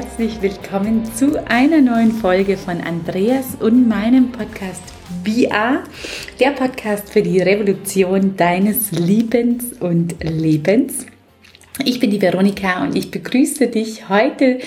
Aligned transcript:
herzlich 0.00 0.40
willkommen 0.40 1.04
zu 1.14 1.46
einer 1.46 1.82
neuen 1.82 2.12
Folge 2.12 2.56
von 2.56 2.80
Andreas 2.80 3.56
und 3.60 3.86
meinem 3.86 4.32
Podcast 4.32 4.82
VR, 5.26 5.84
der 6.40 6.52
Podcast 6.52 7.10
für 7.10 7.20
die 7.20 7.38
Revolution 7.38 8.34
deines 8.34 8.92
Liebens 8.92 9.74
und 9.78 10.16
Lebens. 10.24 11.04
Ich 11.84 12.00
bin 12.00 12.10
die 12.10 12.22
Veronika 12.22 12.82
und 12.82 12.96
ich 12.96 13.10
begrüße 13.10 13.66
dich 13.66 14.08
heute 14.08 14.60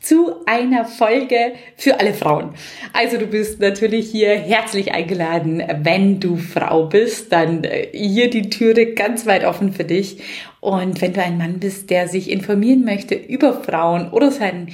zu 0.00 0.44
einer 0.46 0.84
Folge 0.84 1.52
für 1.76 2.00
alle 2.00 2.12
Frauen. 2.12 2.54
Also 2.92 3.16
du 3.16 3.26
bist 3.26 3.60
natürlich 3.60 4.10
hier 4.10 4.30
herzlich 4.30 4.92
eingeladen. 4.92 5.62
Wenn 5.82 6.18
du 6.18 6.36
Frau 6.36 6.86
bist, 6.86 7.30
dann 7.30 7.62
äh, 7.62 7.88
hier 7.92 8.28
die 8.28 8.50
Türe 8.50 8.94
ganz 8.94 9.24
weit 9.26 9.44
offen 9.44 9.72
für 9.72 9.84
dich. 9.84 10.20
Und 10.60 11.00
wenn 11.00 11.12
du 11.12 11.22
ein 11.22 11.38
Mann 11.38 11.58
bist, 11.58 11.90
der 11.90 12.08
sich 12.08 12.30
informieren 12.30 12.84
möchte 12.84 13.14
über 13.14 13.62
Frauen 13.62 14.10
oder 14.10 14.30
sein, 14.30 14.68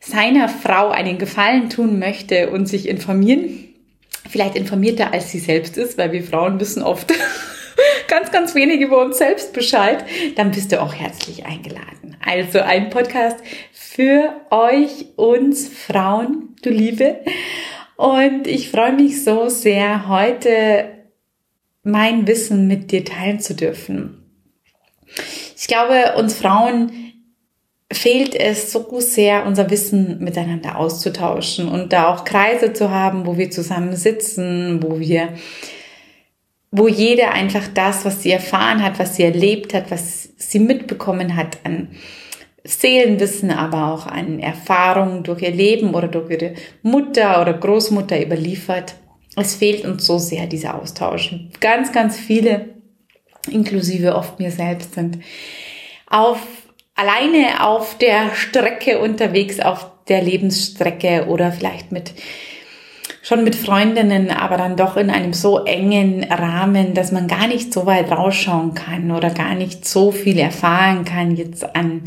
seiner 0.00 0.48
Frau 0.48 0.88
einen 0.88 1.18
Gefallen 1.18 1.68
tun 1.68 1.98
möchte 1.98 2.50
und 2.50 2.66
sich 2.66 2.88
informieren, 2.88 3.68
vielleicht 4.28 4.56
informierter 4.56 5.12
als 5.12 5.30
sie 5.30 5.38
selbst 5.38 5.76
ist, 5.76 5.98
weil 5.98 6.12
wir 6.12 6.22
Frauen 6.22 6.58
wissen 6.58 6.82
oft 6.82 7.12
ganz, 8.08 8.30
ganz 8.30 8.54
wenig 8.54 8.80
über 8.80 9.02
uns 9.04 9.18
selbst 9.18 9.52
Bescheid, 9.52 10.04
dann 10.36 10.50
bist 10.52 10.72
du 10.72 10.80
auch 10.80 10.94
herzlich 10.94 11.44
eingeladen. 11.44 12.16
Also 12.24 12.60
ein 12.60 12.90
Podcast 12.90 13.38
für 13.72 14.34
euch, 14.50 15.06
uns 15.16 15.68
Frauen, 15.68 16.56
du 16.62 16.70
Liebe. 16.70 17.20
Und 17.96 18.46
ich 18.46 18.70
freue 18.70 18.92
mich 18.92 19.24
so 19.24 19.50
sehr, 19.50 20.08
heute 20.08 20.86
mein 21.82 22.26
Wissen 22.26 22.66
mit 22.66 22.92
dir 22.92 23.04
teilen 23.04 23.40
zu 23.40 23.54
dürfen. 23.54 24.19
Ich 25.56 25.66
glaube, 25.66 26.14
uns 26.16 26.34
Frauen 26.34 26.92
fehlt 27.92 28.34
es 28.34 28.70
so 28.70 29.00
sehr, 29.00 29.46
unser 29.46 29.70
Wissen 29.70 30.18
miteinander 30.20 30.76
auszutauschen 30.78 31.68
und 31.68 31.92
da 31.92 32.08
auch 32.08 32.24
Kreise 32.24 32.72
zu 32.72 32.90
haben, 32.90 33.26
wo 33.26 33.36
wir 33.36 33.50
zusammen 33.50 33.96
sitzen, 33.96 34.82
wo 34.82 35.00
wir, 35.00 35.30
wo 36.70 36.86
jeder 36.86 37.32
einfach 37.32 37.66
das, 37.74 38.04
was 38.04 38.22
sie 38.22 38.30
erfahren 38.30 38.82
hat, 38.82 38.98
was 38.98 39.16
sie 39.16 39.24
erlebt 39.24 39.74
hat, 39.74 39.90
was 39.90 40.28
sie 40.36 40.60
mitbekommen 40.60 41.36
hat 41.36 41.58
an 41.64 41.88
Seelenwissen, 42.62 43.50
aber 43.50 43.92
auch 43.92 44.06
an 44.06 44.38
Erfahrungen 44.38 45.22
durch 45.22 45.42
ihr 45.42 45.50
Leben 45.50 45.94
oder 45.94 46.08
durch 46.08 46.30
ihre 46.30 46.54
Mutter 46.82 47.40
oder 47.40 47.54
Großmutter 47.54 48.22
überliefert. 48.22 48.94
Es 49.36 49.54
fehlt 49.54 49.84
uns 49.84 50.06
so 50.06 50.18
sehr 50.18 50.46
dieser 50.46 50.80
Austausch. 50.80 51.34
Ganz, 51.60 51.92
ganz 51.92 52.16
viele, 52.16 52.79
inklusive 53.48 54.14
oft 54.14 54.38
mir 54.38 54.50
selbst, 54.50 54.94
sind 54.94 55.18
auf, 56.08 56.40
alleine 56.94 57.66
auf 57.66 57.96
der 57.98 58.34
Strecke 58.34 58.98
unterwegs, 58.98 59.60
auf 59.60 59.90
der 60.08 60.22
Lebensstrecke 60.22 61.26
oder 61.28 61.52
vielleicht 61.52 61.92
mit 61.92 62.12
schon 63.22 63.44
mit 63.44 63.54
Freundinnen, 63.54 64.30
aber 64.30 64.56
dann 64.56 64.76
doch 64.76 64.96
in 64.96 65.10
einem 65.10 65.34
so 65.34 65.64
engen 65.64 66.24
Rahmen, 66.24 66.94
dass 66.94 67.12
man 67.12 67.28
gar 67.28 67.46
nicht 67.46 67.72
so 67.72 67.84
weit 67.84 68.10
rausschauen 68.10 68.74
kann 68.74 69.10
oder 69.10 69.30
gar 69.30 69.54
nicht 69.54 69.86
so 69.86 70.10
viel 70.10 70.38
erfahren 70.38 71.04
kann 71.04 71.36
jetzt 71.36 71.76
an 71.76 72.04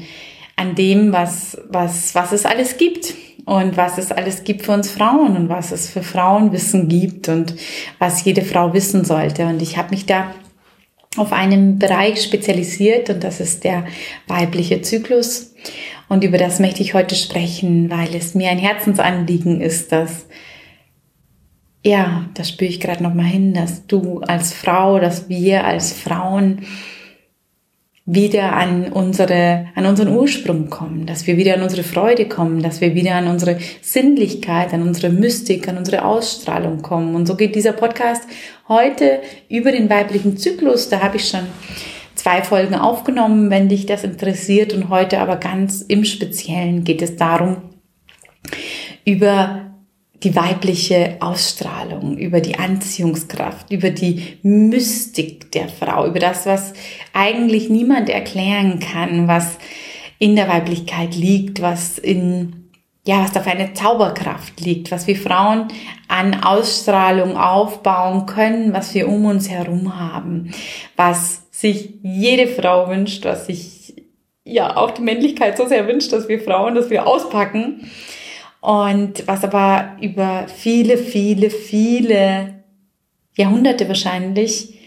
an 0.56 0.75
dem, 0.75 1.12
was, 1.12 1.58
was, 1.70 2.14
was 2.16 2.31
es 2.31 2.45
alles 2.45 2.78
gibt 2.78 3.14
und 3.45 3.75
was 3.75 3.97
es 3.97 4.12
alles 4.12 4.44
gibt 4.44 4.64
für 4.64 4.72
uns 4.72 4.90
Frauen 4.90 5.36
und 5.36 5.50
was 5.50 5.72
es 5.72 5.90
für 5.90 6.03
Frauenwissen 6.03 6.88
gibt 6.88 7.28
und 7.28 7.56
was 8.00 8.23
jede 8.23 8.44
Frau 8.44 8.73
wissen 8.73 9.03
sollte. 9.03 9.45
Und 9.45 9.62
ich 9.62 9.78
habe 9.78 9.90
mich 9.90 10.06
da 10.06 10.34
auf 11.18 11.31
einen 11.31 11.79
Bereich 11.79 12.22
spezialisiert 12.24 13.09
und 13.09 13.24
das 13.24 13.40
ist 13.40 13.63
der 13.63 13.85
weibliche 14.28 14.81
Zyklus. 14.81 15.53
Und 16.09 16.24
über 16.24 16.38
das 16.38 16.59
möchte 16.59 16.81
ich 16.81 16.94
heute 16.94 17.16
sprechen, 17.16 17.90
weil 17.90 18.16
es 18.16 18.35
mir 18.35 18.50
ein 18.50 18.57
Herzensanliegen 18.57 19.62
ist, 19.62 19.91
dass 19.91 20.25
ja, 21.85 22.29
das 22.34 22.50
spüre 22.50 22.69
ich 22.69 22.79
gerade 22.79 23.03
noch 23.03 23.13
mal 23.13 23.25
hin, 23.25 23.53
dass 23.53 23.85
du 23.88 24.22
als 24.22 24.53
Frau, 24.53 25.00
dass 25.00 25.28
wir 25.28 25.66
als 25.66 25.91
Frauen 25.91 26.66
wieder 28.06 28.53
an 28.53 28.91
unsere, 28.91 29.68
an 29.75 29.85
unseren 29.85 30.13
Ursprung 30.13 30.69
kommen, 30.69 31.06
dass 31.06 31.25
wir 31.25 31.38
wieder 31.38 31.53
an 31.56 31.62
unsere 31.62 31.84
Freude 31.84 32.28
kommen, 32.28 32.62
dass 32.62 32.81
wir 32.81 32.96
wieder 32.96 33.16
an 33.16 33.28
unsere 33.28 33.57
Sinnlichkeit, 33.81 34.73
an 34.73 34.81
unsere 34.81 35.09
Mystik, 35.09 35.69
an 35.69 35.78
unsere 35.78 36.03
Ausstrahlung 36.03 36.81
kommen. 36.81 37.16
Und 37.16 37.28
so 37.28 37.35
geht 37.35 37.56
dieser 37.56 37.72
Podcast 37.72 38.23
heute 38.68 39.22
über 39.50 39.72
den 39.72 39.90
weiblichen 39.90 40.38
Zyklus. 40.38 40.90
Da 40.90 41.01
habe 41.01 41.18
ich 41.18 41.28
schon 41.28 41.47
zwei 42.16 42.41
Folgen 42.41 42.75
aufgenommen, 42.75 43.50
wenn 43.50 43.69
dich 43.69 43.85
das 43.85 44.03
interessiert. 44.03 44.74
Und 44.74 44.90
heute 44.90 45.19
aber 45.19 45.38
ganz 45.38 45.81
im 45.81 46.06
Speziellen 46.06 46.84
geht 46.84 47.02
es 47.02 47.16
darum, 47.16 47.57
über 49.06 49.73
die 50.23 50.35
weibliche 50.35 51.18
Ausstrahlung, 51.19 52.18
über 52.18 52.40
die 52.40 52.57
Anziehungskraft, 52.57 53.72
über 53.72 53.90
die 53.90 54.38
Mystik 54.41 55.52
der 55.52 55.68
Frau, 55.68 56.07
über 56.07 56.19
das, 56.19 56.46
was 56.46 56.73
eigentlich 57.12 57.69
niemand 57.69 58.09
erklären 58.09 58.79
kann, 58.79 59.28
was 59.28 59.57
in 60.19 60.38
der 60.38 60.47
Weiblichkeit 60.47 61.16
liegt, 61.16 61.62
was 61.62 61.97
in 61.97 62.62
ja, 63.06 63.22
was 63.22 63.34
da 63.34 63.41
für 63.41 63.52
eine 63.52 63.74
Zauberkraft 63.74 64.62
liegt, 64.62 64.91
was 64.91 65.08
wir 65.08 65.18
Frauen 65.18 65.68
an 66.08 66.44
Ausstrahlung 66.44 67.36
aufbauen 67.36 68.25
können, 68.25 68.72
was 68.72 68.94
wir 68.94 69.09
um 69.09 69.25
uns 69.25 69.50
herum 69.50 70.00
haben, 70.00 70.52
was 70.96 71.44
sich 71.52 71.96
jede 72.02 72.47
Frau 72.47 72.88
wünscht, 72.88 73.25
was 73.25 73.47
sich 73.47 73.96
ja 74.46 74.78
auch 74.78 74.91
die 74.91 75.02
Männlichkeit 75.02 75.58
so 75.58 75.68
sehr 75.68 75.88
wünscht, 75.88 76.14
dass 76.14 76.30
wir 76.30 76.40
Frauen, 76.40 76.75
dass 76.75 76.90
wir 76.90 77.06
auspacken. 77.06 77.90
Und 78.62 79.28
was 79.28 79.44
aber 79.44 79.97
über 80.02 80.47
viele, 80.47 80.97
viele, 80.97 81.50
viele 81.50 82.64
Jahrhunderte 83.35 83.90
wahrscheinlich 83.90 84.80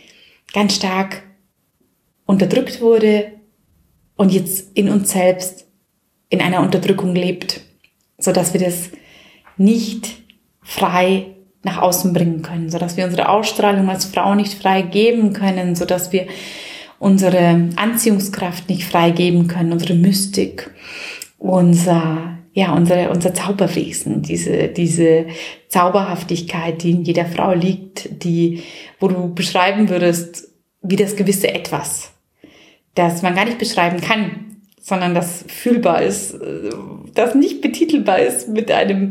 ganz 0.54 0.77
stark 0.77 1.22
unterdrückt 2.25 2.81
wurde 2.81 3.33
und 4.16 4.33
jetzt 4.33 4.75
in 4.77 4.88
uns 4.88 5.10
selbst 5.10 5.66
in 6.31 6.41
einer 6.41 6.60
Unterdrückung 6.60 7.15
lebt, 7.15 7.60
so 8.19 8.32
dass 8.32 8.53
wir 8.53 8.60
das 8.60 8.91
nicht 9.56 10.22
frei 10.62 11.27
nach 11.62 11.82
außen 11.82 12.12
bringen 12.12 12.43
können, 12.43 12.71
so 12.71 12.78
dass 12.78 12.97
wir 12.97 13.04
unsere 13.04 13.28
Ausstrahlung 13.28 13.88
als 13.88 14.04
Frau 14.04 14.34
nicht 14.34 14.54
frei 14.54 14.82
geben 14.82 15.32
können, 15.32 15.75
so 15.75 15.84
dass 15.84 16.12
wir 16.12 16.27
unsere 16.99 17.71
Anziehungskraft 17.77 18.69
nicht 18.69 18.84
frei 18.84 19.10
geben 19.10 19.49
können, 19.49 19.72
unsere 19.72 19.94
Mystik, 19.94 20.71
unser 21.38 22.37
ja, 22.56 22.72
unsere, 22.72 23.10
unser 23.10 23.34
Zauberwesen, 23.34 24.22
diese, 24.22 24.69
diese 24.69 25.27
Zauberhaftigkeit, 25.69 26.83
die 26.83 26.93
in 26.93 27.03
jeder 27.03 27.27
Frau 27.27 27.53
liegt, 27.53 28.25
die, 28.25 28.62
wo 28.98 29.09
du 29.09 29.34
beschreiben 29.34 29.91
würdest, 29.91 30.48
wie 30.81 30.97
das 30.97 31.16
gewisse 31.16 31.53
Etwas, 31.53 32.12
das 32.94 33.21
man 33.21 33.34
gar 33.34 33.44
nicht 33.44 33.59
beschreiben 33.59 34.00
kann, 34.00 34.46
sondern 34.86 35.16
das 35.16 35.44
fühlbar 35.48 36.00
ist, 36.00 36.36
das 37.12 37.34
nicht 37.34 37.60
betitelbar 37.60 38.20
ist 38.20 38.48
mit 38.48 38.70
einem, 38.70 39.10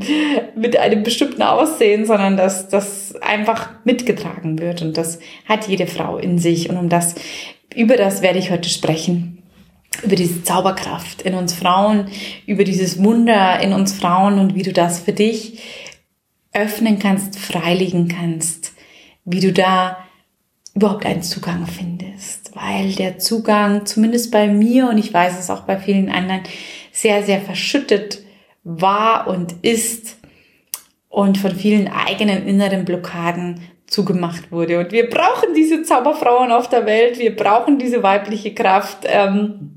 mit 0.55 0.77
einem 0.77 1.03
bestimmten 1.03 1.41
Aussehen, 1.41 2.05
sondern 2.05 2.37
dass 2.37 2.69
das 2.69 3.13
einfach 3.17 3.71
mitgetragen 3.83 4.59
wird. 4.59 4.81
Und 4.81 4.95
das 4.95 5.19
hat 5.43 5.67
jede 5.67 5.85
Frau 5.85 6.17
in 6.17 6.39
sich. 6.39 6.69
Und 6.69 6.77
um 6.77 6.87
das, 6.87 7.15
über 7.75 7.97
das 7.97 8.21
werde 8.21 8.39
ich 8.39 8.51
heute 8.51 8.69
sprechen 8.69 9.43
über 10.03 10.15
diese 10.15 10.43
Zauberkraft 10.43 11.21
in 11.23 11.35
uns 11.35 11.53
Frauen, 11.53 12.07
über 12.45 12.63
dieses 12.63 13.03
Wunder 13.03 13.59
in 13.61 13.73
uns 13.73 13.93
Frauen 13.93 14.39
und 14.39 14.55
wie 14.55 14.63
du 14.63 14.71
das 14.71 14.99
für 14.99 15.13
dich 15.13 15.61
öffnen 16.53 16.99
kannst, 16.99 17.37
freilegen 17.37 18.07
kannst, 18.07 18.73
wie 19.25 19.39
du 19.41 19.51
da 19.51 19.97
überhaupt 20.73 21.05
einen 21.05 21.23
Zugang 21.23 21.65
findest, 21.65 22.44
weil 22.55 22.93
der 22.93 23.19
Zugang 23.19 23.85
zumindest 23.85 24.31
bei 24.31 24.47
mir 24.47 24.89
und 24.89 24.97
ich 24.97 25.13
weiß 25.13 25.37
es 25.37 25.49
auch 25.49 25.61
bei 25.61 25.77
vielen 25.77 26.09
anderen 26.09 26.41
sehr, 26.91 27.21
sehr 27.23 27.41
verschüttet 27.41 28.23
war 28.63 29.27
und 29.27 29.53
ist 29.61 30.17
und 31.09 31.37
von 31.37 31.55
vielen 31.55 31.87
eigenen 31.87 32.47
inneren 32.47 32.85
Blockaden 32.85 33.61
zugemacht 33.85 34.51
wurde. 34.51 34.79
Und 34.79 34.91
wir 34.91 35.09
brauchen 35.09 35.53
diese 35.55 35.83
Zauberfrauen 35.83 36.51
auf 36.51 36.69
der 36.69 36.85
Welt, 36.85 37.19
wir 37.19 37.35
brauchen 37.35 37.77
diese 37.77 38.01
weibliche 38.01 38.53
Kraft. 38.53 39.05
Ähm, 39.05 39.75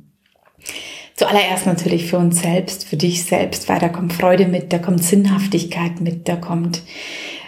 Zuallererst 1.18 1.66
natürlich 1.66 2.06
für 2.06 2.16
uns 2.16 2.42
selbst, 2.42 2.84
für 2.84 2.96
dich 2.96 3.24
selbst, 3.24 3.68
weil 3.68 3.80
da 3.80 3.88
kommt 3.88 4.12
Freude 4.12 4.46
mit, 4.46 4.72
da 4.72 4.78
kommt 4.78 5.02
Sinnhaftigkeit 5.02 6.00
mit, 6.00 6.28
da 6.28 6.36
kommt 6.36 6.82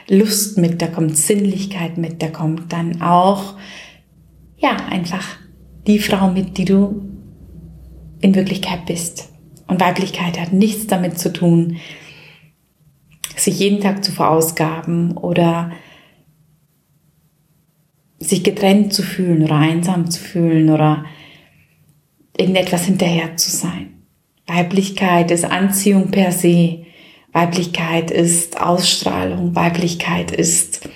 Lust 0.09 0.59
mit, 0.59 0.83
da 0.83 0.89
kommt 0.89 1.17
Sinnlichkeit 1.17 1.97
mit, 1.97 2.21
da 2.21 2.27
kommt 2.27 2.73
dann 2.73 3.01
auch, 3.01 3.55
ja, 4.61 4.77
einfach 4.89 5.27
die 5.87 5.99
Frau 5.99 6.31
mit, 6.31 6.57
die 6.59 6.67
du 6.67 7.03
in 8.21 8.35
Wirklichkeit 8.35 8.87
bist. 8.87 9.33
Und 9.67 9.81
Weiblichkeit 9.81 10.39
hat 10.39 10.53
nichts 10.53 10.87
damit 10.87 11.19
zu 11.19 11.33
tun, 11.33 11.79
sich 13.37 13.59
jeden 13.59 13.81
Tag 13.81 14.05
zu 14.05 14.13
verausgaben 14.13 15.17
oder 15.17 15.73
sich 18.19 18.45
getrennt 18.45 18.93
zu 18.93 19.03
fühlen 19.03 19.43
oder 19.43 19.57
einsam 19.57 20.11
zu 20.11 20.21
fühlen 20.21 20.69
oder 20.69 21.05
irgendetwas 22.37 22.85
hinterher 22.85 23.37
zu 23.37 23.51
sein. 23.51 24.05
Weiblichkeit 24.47 25.31
ist 25.31 25.45
Anziehung 25.45 26.11
per 26.11 26.33
se. 26.33 26.85
Weiblichkeit 27.33 28.11
ist 28.11 28.61
Ausstrahlung. 28.61 29.55
Weiblichkeit 29.55 30.33
ist 30.33 30.89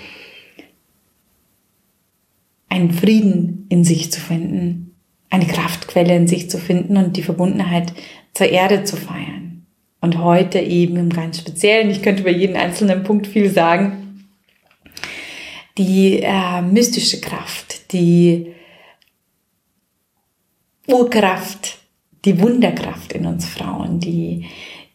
einen 2.75 2.93
Frieden 2.93 3.67
in 3.69 3.85
sich 3.85 4.11
zu 4.11 4.21
finden, 4.21 4.97
eine 5.31 5.47
Kraftquelle 5.47 6.17
in 6.17 6.27
sich 6.27 6.51
zu 6.51 6.59
finden 6.59 6.97
und 6.97 7.17
die 7.17 7.23
Verbundenheit 7.23 7.93
zur 8.33 8.49
Erde 8.49 8.83
zu 8.83 8.97
feiern. 8.97 9.67
Und 10.01 10.19
heute 10.19 10.59
eben 10.59 10.97
im 10.97 11.11
ganz 11.11 11.39
Speziellen, 11.39 11.89
ich 11.89 12.03
könnte 12.03 12.23
über 12.23 12.33
jeden 12.33 12.57
einzelnen 12.57 13.05
Punkt 13.05 13.29
viel 13.29 13.49
sagen, 13.49 14.27
die 15.79 16.21
äh, 16.21 16.63
mystische 16.63 17.21
Kraft, 17.21 17.93
die 17.93 18.53
Urkraft, 20.89 21.79
die 22.25 22.41
Wunderkraft 22.41 23.13
in 23.13 23.25
uns 23.25 23.47
Frauen, 23.47 24.01
die 24.01 24.47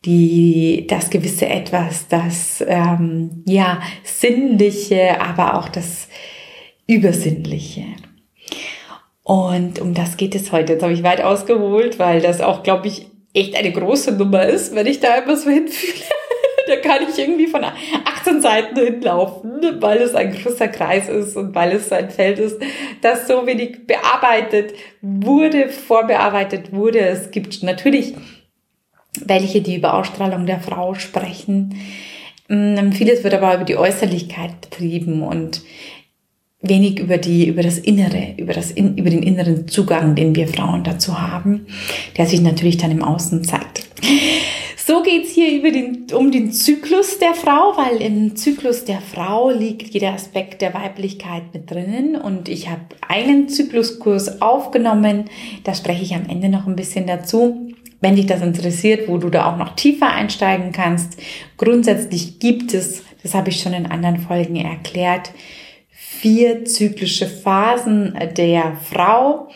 die 0.06 0.86
das 0.88 1.10
gewisse 1.10 1.48
etwas, 1.48 2.08
das 2.08 2.64
ähm, 2.66 3.44
ja 3.46 3.82
sinnliche, 4.04 5.20
aber 5.20 5.60
auch 5.60 5.68
das 5.68 6.08
übersinnliche. 6.90 7.86
Und 9.24 9.80
um 9.80 9.94
das 9.94 10.18
geht 10.18 10.34
es 10.34 10.52
heute. 10.52 10.74
Jetzt 10.74 10.82
habe 10.82 10.94
ich 10.94 11.04
weit 11.04 11.22
ausgeholt, 11.22 12.00
weil 12.00 12.20
das 12.20 12.42
auch, 12.42 12.64
glaube 12.64 12.88
ich, 12.88 13.06
echt 13.34 13.56
eine 13.56 13.72
große 13.72 14.14
Nummer 14.14 14.44
ist, 14.44 14.74
wenn 14.74 14.88
ich 14.88 15.00
da 15.00 15.16
immer 15.18 15.38
so 15.38 15.52
hinfühle. 15.52 16.04
da 16.68 16.78
kann 16.78 17.04
ich 17.08 17.20
irgendwie 17.20 17.46
von 17.46 17.64
18 17.64 18.42
Seiten 18.42 18.76
hinlaufen, 18.76 19.62
weil 19.82 20.00
es 20.00 20.16
ein 20.16 20.34
großer 20.34 20.68
Kreis 20.68 21.08
ist 21.08 21.38
und 21.38 21.54
weil 21.54 21.74
es 21.74 21.92
ein 21.92 22.10
Feld 22.10 22.40
ist, 22.40 22.60
das 23.02 23.28
so 23.28 23.46
wenig 23.46 23.86
bearbeitet 23.86 24.74
wurde, 25.02 25.70
vorbearbeitet 25.70 26.74
wurde. 26.74 27.02
Es 27.02 27.30
gibt 27.30 27.62
natürlich 27.62 28.16
welche, 29.22 29.62
die 29.62 29.76
über 29.76 29.94
Ausstrahlung 29.94 30.48
der 30.48 30.60
Frau 30.60 30.96
sprechen. 30.96 31.76
Mm, 32.48 32.92
vieles 32.94 33.24
wird 33.24 33.36
aber 33.36 33.54
über 33.54 33.64
die 33.64 33.78
Äußerlichkeit 33.78 34.60
betrieben 34.62 35.22
und 35.22 35.62
wenig 36.62 37.00
über 37.00 37.18
die, 37.18 37.48
über 37.48 37.64
das 37.64 37.78
Innere, 37.78 38.36
über 38.38 38.54
das, 38.54 38.72
über 38.72 39.10
den 39.10 39.24
inneren 39.24 39.68
Zugang, 39.68 40.16
den 40.16 40.36
wir 40.36 40.48
Frauen 40.48 40.84
dazu 40.84 41.22
haben, 41.22 41.68
der 42.18 42.26
sich 42.26 42.42
natürlich 42.42 42.78
dann 42.78 42.92
im 42.92 43.04
Außen 43.04 43.44
zeigt. 43.44 43.88
So 44.90 45.04
geht's 45.04 45.30
hier 45.34 45.56
über 45.56 45.70
den, 45.70 46.08
um 46.14 46.32
den 46.32 46.52
Zyklus 46.52 47.20
der 47.20 47.36
Frau, 47.36 47.78
weil 47.78 48.02
im 48.02 48.36
Zyklus 48.36 48.86
der 48.86 49.02
Frau 49.02 49.52
liegt 49.52 49.94
jeder 49.94 50.14
Aspekt 50.14 50.64
der 50.64 50.74
Weiblichkeit 50.74 51.44
mit 51.54 51.70
drinnen. 51.70 52.16
Und 52.16 52.50
ich 52.50 52.70
habe 52.70 52.82
einen 53.08 53.50
Zykluskurs 53.50 54.42
aufgenommen. 54.42 55.26
Da 55.64 55.76
spreche 55.76 56.02
ich 56.02 56.16
am 56.16 56.28
Ende 56.28 56.50
noch 56.50 56.66
ein 56.66 56.76
bisschen 56.76 57.06
dazu. 57.06 57.70
Wenn 58.02 58.16
dich 58.16 58.26
das 58.26 58.42
interessiert, 58.42 59.08
wo 59.08 59.20
du 59.20 59.30
da 59.30 59.54
auch 59.54 59.58
noch 59.58 59.76
tiefer 59.76 60.12
einsteigen 60.12 60.72
kannst. 60.72 61.20
Grundsätzlich 61.58 62.40
gibt 62.40 62.74
es, 62.74 63.04
das 63.22 63.36
habe 63.36 63.50
ich 63.50 63.62
schon 63.62 63.74
in 63.74 63.86
anderen 63.86 64.18
Folgen 64.18 64.56
erklärt, 64.56 65.30
vier 66.20 66.66
zyklische 66.66 67.28
Phasen 67.28 68.18
der 68.36 68.78
Frau 68.78 69.50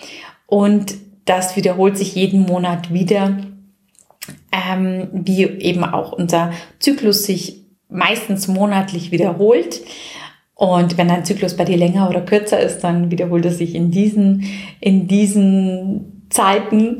und 0.47 0.95
das 1.25 1.55
wiederholt 1.55 1.97
sich 1.97 2.15
jeden 2.15 2.41
Monat 2.41 2.93
wieder 2.93 3.37
ähm, 4.51 5.07
wie 5.11 5.43
eben 5.43 5.83
auch 5.83 6.11
unser 6.13 6.51
Zyklus 6.79 7.25
sich 7.25 7.63
meistens 7.89 8.47
monatlich 8.47 9.11
wiederholt. 9.11 9.81
Und 10.55 10.97
wenn 10.97 11.09
ein 11.09 11.25
Zyklus 11.25 11.57
bei 11.57 11.65
dir 11.65 11.77
länger 11.77 12.09
oder 12.09 12.21
kürzer 12.21 12.59
ist, 12.59 12.79
dann 12.83 13.11
wiederholt 13.11 13.45
es 13.45 13.57
sich 13.57 13.75
in 13.75 13.91
diesen, 13.91 14.45
in 14.79 15.07
diesen 15.07 16.27
Zeiten. 16.29 16.99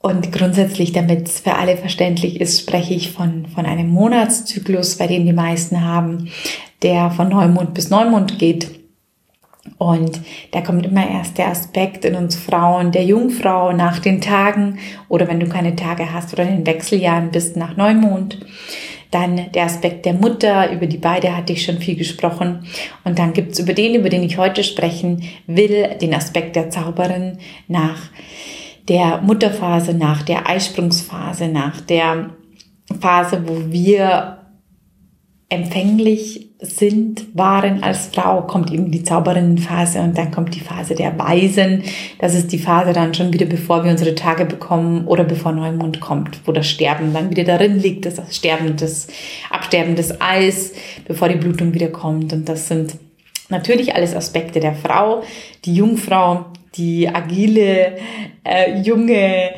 Und 0.00 0.30
grundsätzlich, 0.30 0.92
damit 0.92 1.28
es 1.28 1.40
für 1.40 1.54
alle 1.54 1.76
verständlich 1.76 2.40
ist, 2.40 2.60
spreche 2.60 2.94
ich 2.94 3.10
von, 3.10 3.46
von 3.46 3.66
einem 3.66 3.88
Monatszyklus, 3.88 4.96
bei 4.96 5.08
dem 5.08 5.26
die 5.26 5.32
meisten 5.32 5.84
haben, 5.84 6.30
der 6.82 7.10
von 7.10 7.28
Neumond 7.28 7.74
bis 7.74 7.90
Neumond 7.90 8.38
geht. 8.38 8.78
Und 9.76 10.20
da 10.52 10.60
kommt 10.60 10.86
immer 10.86 11.08
erst 11.08 11.36
der 11.36 11.48
Aspekt 11.48 12.04
in 12.04 12.14
uns 12.14 12.36
Frauen 12.36 12.92
der 12.92 13.04
Jungfrau 13.04 13.72
nach 13.72 13.98
den 13.98 14.20
Tagen 14.20 14.78
oder 15.08 15.28
wenn 15.28 15.40
du 15.40 15.48
keine 15.48 15.76
Tage 15.76 16.12
hast 16.12 16.32
oder 16.32 16.44
in 16.44 16.58
den 16.58 16.66
Wechseljahren 16.66 17.30
bist 17.30 17.56
nach 17.56 17.76
Neumond. 17.76 18.38
Dann 19.10 19.50
der 19.52 19.64
Aspekt 19.64 20.06
der 20.06 20.14
Mutter, 20.14 20.70
über 20.70 20.86
die 20.86 20.98
beide 20.98 21.36
hatte 21.36 21.52
ich 21.52 21.64
schon 21.64 21.78
viel 21.78 21.96
gesprochen. 21.96 22.66
Und 23.04 23.18
dann 23.18 23.32
gibt's 23.32 23.58
über 23.58 23.72
den, 23.72 23.94
über 23.94 24.10
den 24.10 24.22
ich 24.22 24.38
heute 24.38 24.62
sprechen 24.62 25.24
will, 25.46 25.96
den 26.00 26.14
Aspekt 26.14 26.56
der 26.56 26.70
Zauberin 26.70 27.38
nach 27.68 28.10
der 28.88 29.20
Mutterphase, 29.22 29.94
nach 29.94 30.22
der 30.22 30.48
Eisprungsphase, 30.48 31.48
nach 31.48 31.80
der 31.80 32.30
Phase, 33.00 33.42
wo 33.46 33.70
wir 33.70 34.38
empfänglich 35.50 36.48
sind, 36.60 37.26
waren 37.34 37.82
als 37.82 38.08
Frau, 38.08 38.42
kommt 38.42 38.70
eben 38.72 38.90
die 38.90 39.02
Zauberinnenphase 39.02 40.00
und 40.00 40.18
dann 40.18 40.30
kommt 40.30 40.54
die 40.54 40.60
Phase 40.60 40.94
der 40.94 41.18
Weisen. 41.18 41.84
Das 42.18 42.34
ist 42.34 42.52
die 42.52 42.58
Phase 42.58 42.92
dann 42.92 43.14
schon 43.14 43.32
wieder, 43.32 43.46
bevor 43.46 43.84
wir 43.84 43.90
unsere 43.90 44.14
Tage 44.14 44.44
bekommen 44.44 45.06
oder 45.06 45.24
bevor 45.24 45.52
Neumond 45.52 46.00
kommt, 46.00 46.40
wo 46.44 46.52
das 46.52 46.68
Sterben 46.68 47.14
dann 47.14 47.30
wieder 47.30 47.44
darin 47.44 47.78
liegt, 47.78 48.04
das 48.04 48.20
Sterben 48.34 48.76
des, 48.76 49.06
Absterben 49.50 49.96
des 49.96 50.20
Eis, 50.20 50.72
bevor 51.06 51.28
die 51.28 51.36
Blutung 51.36 51.72
wieder 51.72 51.88
kommt. 51.88 52.32
Und 52.32 52.48
das 52.48 52.68
sind 52.68 52.98
natürlich 53.48 53.94
alles 53.94 54.14
Aspekte 54.14 54.60
der 54.60 54.74
Frau, 54.74 55.22
die 55.64 55.74
Jungfrau, 55.74 56.46
die 56.78 57.08
agile, 57.08 57.98
äh, 58.44 58.80
junge 58.80 59.50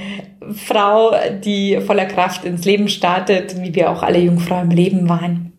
Frau, 0.54 1.12
die 1.44 1.78
voller 1.86 2.06
Kraft 2.06 2.44
ins 2.44 2.64
Leben 2.64 2.88
startet, 2.88 3.62
wie 3.62 3.74
wir 3.74 3.90
auch 3.90 4.02
alle 4.02 4.18
Jungfrauen 4.18 4.70
im 4.70 4.76
Leben 4.76 5.08
waren 5.08 5.50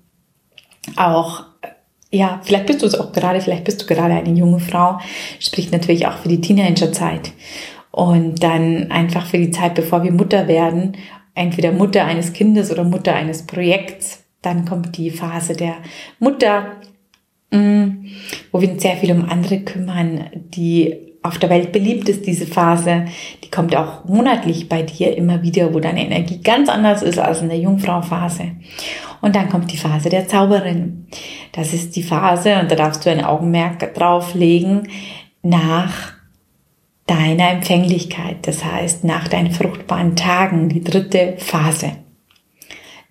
auch 0.96 1.46
ja, 2.14 2.42
vielleicht 2.44 2.66
bist 2.66 2.82
du 2.82 2.86
es 2.88 2.96
auch 2.96 3.14
gerade, 3.14 3.40
vielleicht 3.40 3.64
bist 3.64 3.82
du 3.82 3.86
gerade 3.86 4.14
eine 4.14 4.38
junge 4.38 4.60
Frau, 4.60 5.00
spricht 5.40 5.72
natürlich 5.72 6.08
auch 6.08 6.18
für 6.18 6.28
die 6.28 6.42
Teenagerzeit. 6.42 7.32
Und 7.90 8.44
dann 8.44 8.92
einfach 8.92 9.26
für 9.26 9.38
die 9.38 9.52
Zeit, 9.52 9.76
bevor 9.76 10.04
wir 10.04 10.12
Mutter 10.12 10.50
werden, 10.50 10.98
entweder 11.36 11.72
Mutter 11.72 12.06
eines 12.06 12.34
Kindes 12.34 12.70
oder 12.70 12.84
Mutter 12.84 13.16
eines 13.16 13.44
Projekts. 13.44 14.26
Dann 14.42 14.66
kommt 14.66 14.98
die 14.98 15.10
Phase 15.10 15.54
der 15.54 15.76
Mutter, 16.20 16.74
mm, 17.52 18.08
wo 18.52 18.60
wir 18.60 18.72
uns 18.72 18.82
sehr 18.82 18.98
viel 18.98 19.12
um 19.14 19.30
andere 19.30 19.62
kümmern, 19.62 20.26
die 20.34 21.11
auf 21.24 21.38
der 21.38 21.50
Welt 21.50 21.72
beliebt 21.72 22.10
ist, 22.10 22.26
diese 22.26 22.48
Phase, 22.48 23.06
die 23.44 23.52
kommt 23.52 23.76
auch 23.76 24.06
monatlich 24.06 24.68
bei 24.68 24.82
dir 24.82 25.16
immer 25.16 25.44
wieder, 25.44 25.74
wo 25.74 25.80
deine 25.80 26.06
Energie 26.06 26.42
ganz 26.42 26.68
anders 26.68 27.04
ist 27.04 27.20
als 27.20 27.42
in 27.42 27.50
der 27.50 27.60
Jungfrau-Phase. 27.60 28.52
Und 29.22 29.36
dann 29.36 29.50
kommt 29.50 29.72
die 29.72 29.78
Phase 29.78 30.10
der 30.10 30.28
Zauberin. 30.28 31.08
Das 31.52 31.74
ist 31.74 31.96
die 31.96 32.04
Phase, 32.04 32.60
und 32.60 32.72
da 32.72 32.76
darfst 32.76 33.06
du 33.06 33.12
ein 33.12 33.24
Augenmerk 33.24 33.94
drauf 33.94 34.34
legen, 34.34 34.88
nach 35.44 36.14
deiner 37.06 37.52
Empfänglichkeit. 37.52 38.48
Das 38.48 38.66
heißt, 38.66 39.04
nach 39.04 39.28
deinen 39.28 39.52
fruchtbaren 39.52 40.16
Tagen, 40.16 40.70
die 40.70 40.84
dritte 40.84 41.36
Phase 41.38 41.92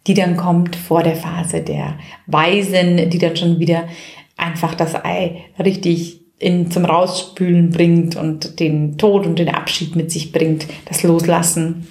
die 0.07 0.15
dann 0.15 0.37
kommt 0.37 0.77
vor 0.77 1.03
der 1.03 1.17
Phase 1.17 1.63
der 1.63 1.99
Weisen, 2.27 3.11
die 3.11 3.19
dann 3.19 3.37
schon 3.37 3.59
wieder 3.59 3.89
einfach 4.37 4.75
das 4.75 4.95
Ei 4.95 5.45
richtig 5.59 6.21
in, 6.41 6.71
zum 6.71 6.87
Rausspülen 6.87 7.71
bringt 7.71 8.17
und 8.17 8.59
den 8.59 8.99
Tod 8.99 9.27
und 9.27 9.39
den 9.39 9.51
Abschied 9.51 9.95
mit 9.95 10.11
sich 10.11 10.33
bringt, 10.33 10.67
das 10.87 11.03
Loslassen, 11.03 11.87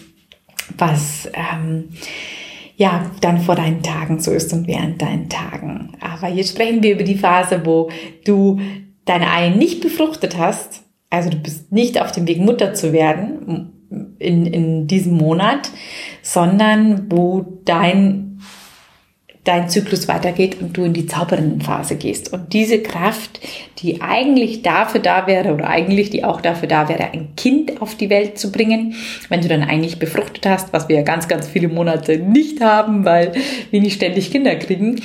was 0.78 1.30
ähm, 1.34 1.90
ja 2.76 3.10
dann 3.22 3.42
vor 3.42 3.56
deinen 3.56 3.84
Tagen 3.84 4.20
so 4.20 4.32
ist 4.32 4.52
und 4.52 4.68
während 4.68 5.02
deinen 5.02 5.30
Tagen. 5.30 5.92
Aber 6.02 6.28
hier 6.28 6.44
sprechen 6.44 6.82
wir 6.82 6.94
über 6.94 7.04
die 7.04 7.18
Phase, 7.18 7.62
wo 7.64 7.92
du 8.26 8.60
deine 9.06 9.32
Eier 9.32 9.56
nicht 9.56 9.82
befruchtet 9.82 10.38
hast, 10.38 10.82
also 11.12 11.30
du 11.30 11.38
bist 11.38 11.72
nicht 11.72 12.02
auf 12.02 12.12
dem 12.12 12.28
Weg 12.28 12.40
Mutter 12.40 12.74
zu 12.74 12.92
werden 12.92 13.72
in, 14.18 14.46
in 14.46 14.88
diesem 14.88 15.14
Monat, 15.14 15.70
sondern 16.22 17.12
wo 17.12 17.62
dein 17.66 18.30
dein 19.50 19.70
Zyklus 19.70 20.08
weitergeht 20.08 20.62
und 20.62 20.78
du 20.78 20.84
in 20.84 20.94
die 20.94 21.08
Zauberinnenphase 21.08 21.96
gehst. 21.96 22.32
Und 22.32 22.54
diese 22.54 22.84
Kraft, 22.84 23.40
die 23.82 24.02
eigentlich 24.02 24.62
dafür 24.62 25.02
da 25.02 25.28
wäre 25.28 25.54
oder 25.54 25.68
eigentlich 25.68 26.10
die 26.10 26.24
auch 26.24 26.42
dafür 26.42 26.68
da 26.68 26.90
wäre, 26.90 27.12
ein 27.14 27.30
Kind 27.36 27.82
auf 27.82 27.96
die 27.96 28.10
Welt 28.10 28.38
zu 28.38 28.52
bringen, 28.52 28.96
wenn 29.30 29.42
du 29.42 29.48
dann 29.48 29.64
eigentlich 29.64 30.00
befruchtet 30.00 30.46
hast, 30.46 30.74
was 30.74 30.90
wir 30.90 30.98
ja 30.98 31.02
ganz, 31.04 31.28
ganz 31.28 31.48
viele 31.48 31.68
Monate 31.68 32.18
nicht 32.18 32.62
haben, 32.62 33.06
weil 33.06 33.34
wir 33.72 33.82
nicht 33.82 33.96
ständig 33.96 34.32
Kinder 34.32 34.56
kriegen, 34.56 35.02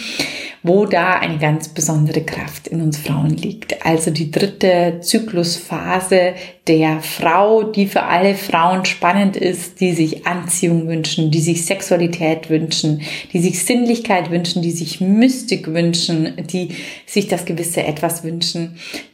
wo 0.64 0.86
da 0.86 1.18
eine 1.18 1.36
ganz 1.36 1.68
besondere 1.68 2.22
Kraft 2.22 2.68
in 2.68 2.80
uns 2.80 2.96
Frauen 2.96 3.36
liegt. 3.36 3.84
Also 3.84 4.10
die 4.10 4.30
dritte 4.30 5.00
Zyklusphase 5.02 6.32
der 6.66 7.00
Frau, 7.00 7.64
die 7.64 7.86
für 7.86 8.04
alle 8.04 8.34
Frauen 8.34 8.86
spannend 8.86 9.36
ist, 9.36 9.80
die 9.80 9.92
sich 9.92 10.26
Anziehung 10.26 10.88
wünschen, 10.88 11.30
die 11.30 11.40
sich 11.40 11.66
Sexualität 11.66 12.48
wünschen, 12.48 13.02
die 13.34 13.40
sich 13.40 13.62
Sinnlichkeit 13.62 14.30
wünschen, 14.30 14.62
die 14.62 14.70
sich 14.70 15.02
Mystik 15.02 15.66
wünschen, 15.66 16.32
die 16.50 16.70
sich 17.04 17.28
das 17.28 17.44
gewisse 17.44 17.84
etwas 17.84 18.24
wünschen. 18.24 18.63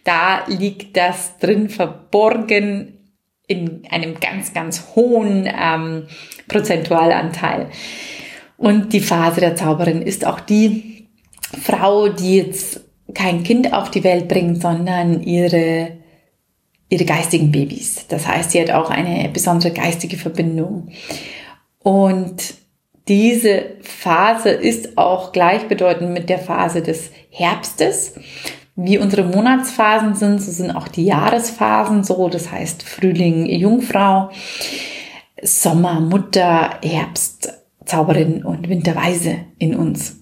Da 0.04 0.45
liegt 0.47 0.97
das 0.97 1.38
drin 1.38 1.69
verborgen 1.69 2.99
in 3.47 3.83
einem 3.90 4.14
ganz, 4.21 4.52
ganz 4.54 4.88
hohen 4.95 5.49
ähm, 5.52 6.07
Prozentualanteil. 6.49 7.69
Und 8.57 8.92
die 8.92 9.00
Phase 9.00 9.40
der 9.40 9.57
Zauberin 9.57 10.02
ist 10.02 10.26
auch 10.26 10.38
die 10.38 11.09
Frau, 11.61 12.09
die 12.09 12.37
jetzt 12.37 12.80
kein 13.14 13.42
Kind 13.42 13.73
auf 13.73 13.90
die 13.90 14.04
Welt 14.04 14.28
bringt, 14.28 14.62
sondern 14.62 15.23
ihre, 15.23 15.99
ihre 16.88 17.04
geistigen 17.04 17.50
Babys. 17.50 18.07
Das 18.09 18.26
heißt, 18.28 18.52
sie 18.52 18.61
hat 18.61 18.71
auch 18.71 18.90
eine 18.90 19.28
besondere 19.30 19.73
geistige 19.73 20.16
Verbindung. 20.16 20.90
Und 21.78 22.54
diese 23.09 23.64
Phase 23.80 24.50
ist 24.50 24.97
auch 24.97 25.33
gleichbedeutend 25.33 26.12
mit 26.12 26.28
der 26.28 26.38
Phase 26.38 26.83
des 26.83 27.11
Herbstes. 27.30 28.14
Wie 28.82 28.99
unsere 28.99 29.25
Monatsphasen 29.25 30.14
sind, 30.14 30.40
so 30.40 30.50
sind 30.50 30.70
auch 30.70 30.88
die 30.88 31.04
Jahresphasen 31.04 32.02
so. 32.02 32.28
Das 32.28 32.50
heißt 32.50 32.82
Frühling, 32.82 33.46
Jungfrau, 33.46 34.30
Sommer, 35.42 36.00
Mutter, 36.00 36.70
Herbst, 36.82 37.52
Zauberin 37.84 38.42
und 38.42 38.68
Winterweise 38.68 39.37
in 39.58 39.76
uns. 39.76 40.16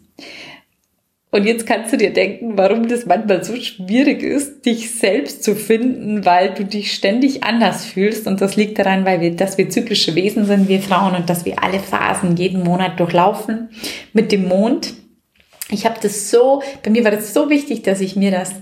Und 1.31 1.45
jetzt 1.45 1.67
kannst 1.67 1.93
du 1.93 1.99
dir 1.99 2.13
denken, 2.13 2.57
warum 2.57 2.89
das 2.89 3.05
manchmal 3.05 3.45
so 3.45 3.55
schwierig 3.55 4.23
ist, 4.23 4.65
dich 4.65 4.91
selbst 4.91 5.45
zu 5.45 5.55
finden, 5.55 6.25
weil 6.25 6.55
du 6.55 6.65
dich 6.65 6.95
ständig 6.95 7.45
anders 7.45 7.85
fühlst. 7.85 8.27
Und 8.27 8.41
das 8.41 8.57
liegt 8.57 8.79
daran, 8.79 9.05
weil 9.05 9.21
wir, 9.21 9.37
dass 9.37 9.59
wir 9.59 9.69
zyklische 9.69 10.15
Wesen 10.15 10.47
sind, 10.47 10.69
wir 10.69 10.81
Frauen, 10.81 11.15
und 11.15 11.29
dass 11.29 11.45
wir 11.45 11.63
alle 11.63 11.81
Phasen 11.81 12.37
jeden 12.37 12.65
Monat 12.65 12.99
durchlaufen 12.99 13.69
mit 14.15 14.33
dem 14.33 14.49
Mond. 14.49 14.95
Ich 15.71 15.85
habe 15.85 15.97
das 16.01 16.31
so, 16.31 16.63
bei 16.83 16.91
mir 16.91 17.05
war 17.05 17.11
das 17.11 17.35
so 17.35 17.51
wichtig, 17.51 17.83
dass 17.83 18.01
ich 18.01 18.17
mir 18.17 18.31
das 18.31 18.55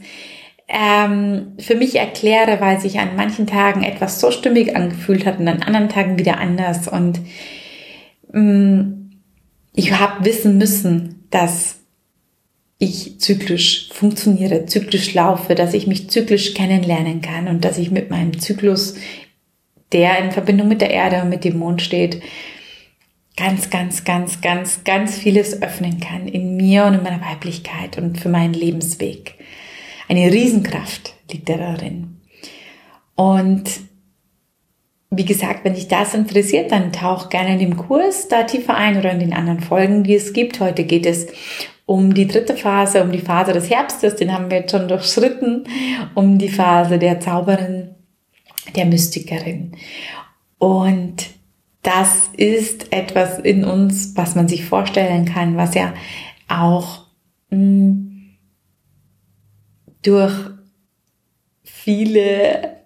ähm, 0.69 1.53
für 1.59 1.77
mich 1.77 1.97
erkläre, 1.97 2.61
weil 2.61 2.81
sich 2.81 2.99
an 2.99 3.15
manchen 3.17 3.47
Tagen 3.47 3.83
etwas 3.83 4.21
so 4.21 4.31
stimmig 4.31 4.75
angefühlt 4.75 5.25
hat 5.25 5.39
und 5.39 5.49
an 5.49 5.63
anderen 5.63 5.89
Tagen 5.89 6.19
wieder 6.19 6.39
anders. 6.39 6.89
Und 6.89 7.21
ähm, 8.35 9.21
ich 9.73 9.93
habe 9.93 10.25
wissen 10.25 10.59
müssen, 10.59 11.27
dass 11.31 11.77
ich 12.79 13.21
zyklisch 13.21 13.89
funktioniere, 13.93 14.67
zyklisch 14.67 15.15
laufe, 15.15 15.55
dass 15.55 15.73
ich 15.73 15.87
mich 15.87 16.11
zyklisch 16.11 16.55
kennenlernen 16.55 17.21
kann 17.21 17.49
und 17.49 17.65
dass 17.65 17.79
ich 17.79 17.91
mit 17.91 18.11
meinem 18.11 18.39
Zyklus, 18.39 18.97
der 19.93 20.19
in 20.19 20.33
Verbindung 20.33 20.69
mit 20.69 20.81
der 20.81 20.91
Erde 20.91 21.23
und 21.23 21.31
mit 21.31 21.45
dem 21.45 21.59
Mond 21.59 21.81
steht, 21.81 22.21
ganz, 23.37 23.71
ganz, 23.71 24.05
ganz, 24.05 24.41
ganz, 24.41 24.85
ganz 24.85 25.17
vieles 25.17 25.63
öffnen 25.63 26.01
kann 26.01 26.27
in 26.27 26.57
mir 26.57 26.85
und 26.85 26.95
in 26.95 27.03
meiner 27.03 27.21
Weiblichkeit 27.21 27.99
und 27.99 28.19
für 28.19 28.29
meinen 28.29 28.55
Lebensweg. 28.55 29.35
Eine 30.09 30.33
Riesenkraft 30.33 31.15
liegt 31.31 31.49
da 31.49 31.57
darin. 31.57 32.21
Und 33.15 33.65
wie 35.11 35.25
gesagt, 35.25 35.65
wenn 35.65 35.75
dich 35.75 35.89
das 35.89 36.15
interessiert, 36.15 36.73
dann 36.73 36.93
tauch 36.93 37.29
gerne 37.29 37.55
in 37.55 37.59
dem 37.59 37.77
Kurs 37.77 38.29
da 38.29 38.43
tiefer 38.43 38.75
ein 38.75 38.99
oder 38.99 39.13
in 39.13 39.21
den 39.21 39.33
anderen 39.33 39.61
Folgen, 39.61 40.05
die 40.05 40.15
es 40.15 40.33
gibt. 40.33 40.61
Heute 40.61 40.85
geht 40.85 41.07
es 41.07 41.27
um 41.85 42.15
die 42.15 42.27
dritte 42.27 42.57
Phase, 42.57 43.03
um 43.03 43.13
die 43.13 43.21
Phase 43.21 43.53
des 43.53 43.71
Herbstes, 43.71 44.17
den 44.17 44.33
haben 44.33 44.51
wir 44.51 44.59
jetzt 44.59 44.73
schon 44.73 44.89
durchschritten, 44.89 45.65
um 46.15 46.39
die 46.39 46.49
Phase 46.49 46.99
der 46.99 47.21
Zauberin, 47.21 47.95
der 48.75 48.87
Mystikerin. 48.87 49.73
Und 50.59 51.36
das 51.87 52.31
ist 52.37 52.93
etwas 52.93 53.39
in 53.39 53.65
uns, 53.65 54.17
was 54.17 54.35
man 54.35 54.49
sich 54.49 54.65
vorstellen 54.65 55.25
kann, 55.25 55.57
was 55.57 55.75
ja 55.77 55.95
auch 56.49 57.07
mh, 57.51 57.59
hm, 57.59 58.37
durch 60.03 60.35
viele, 61.63 62.79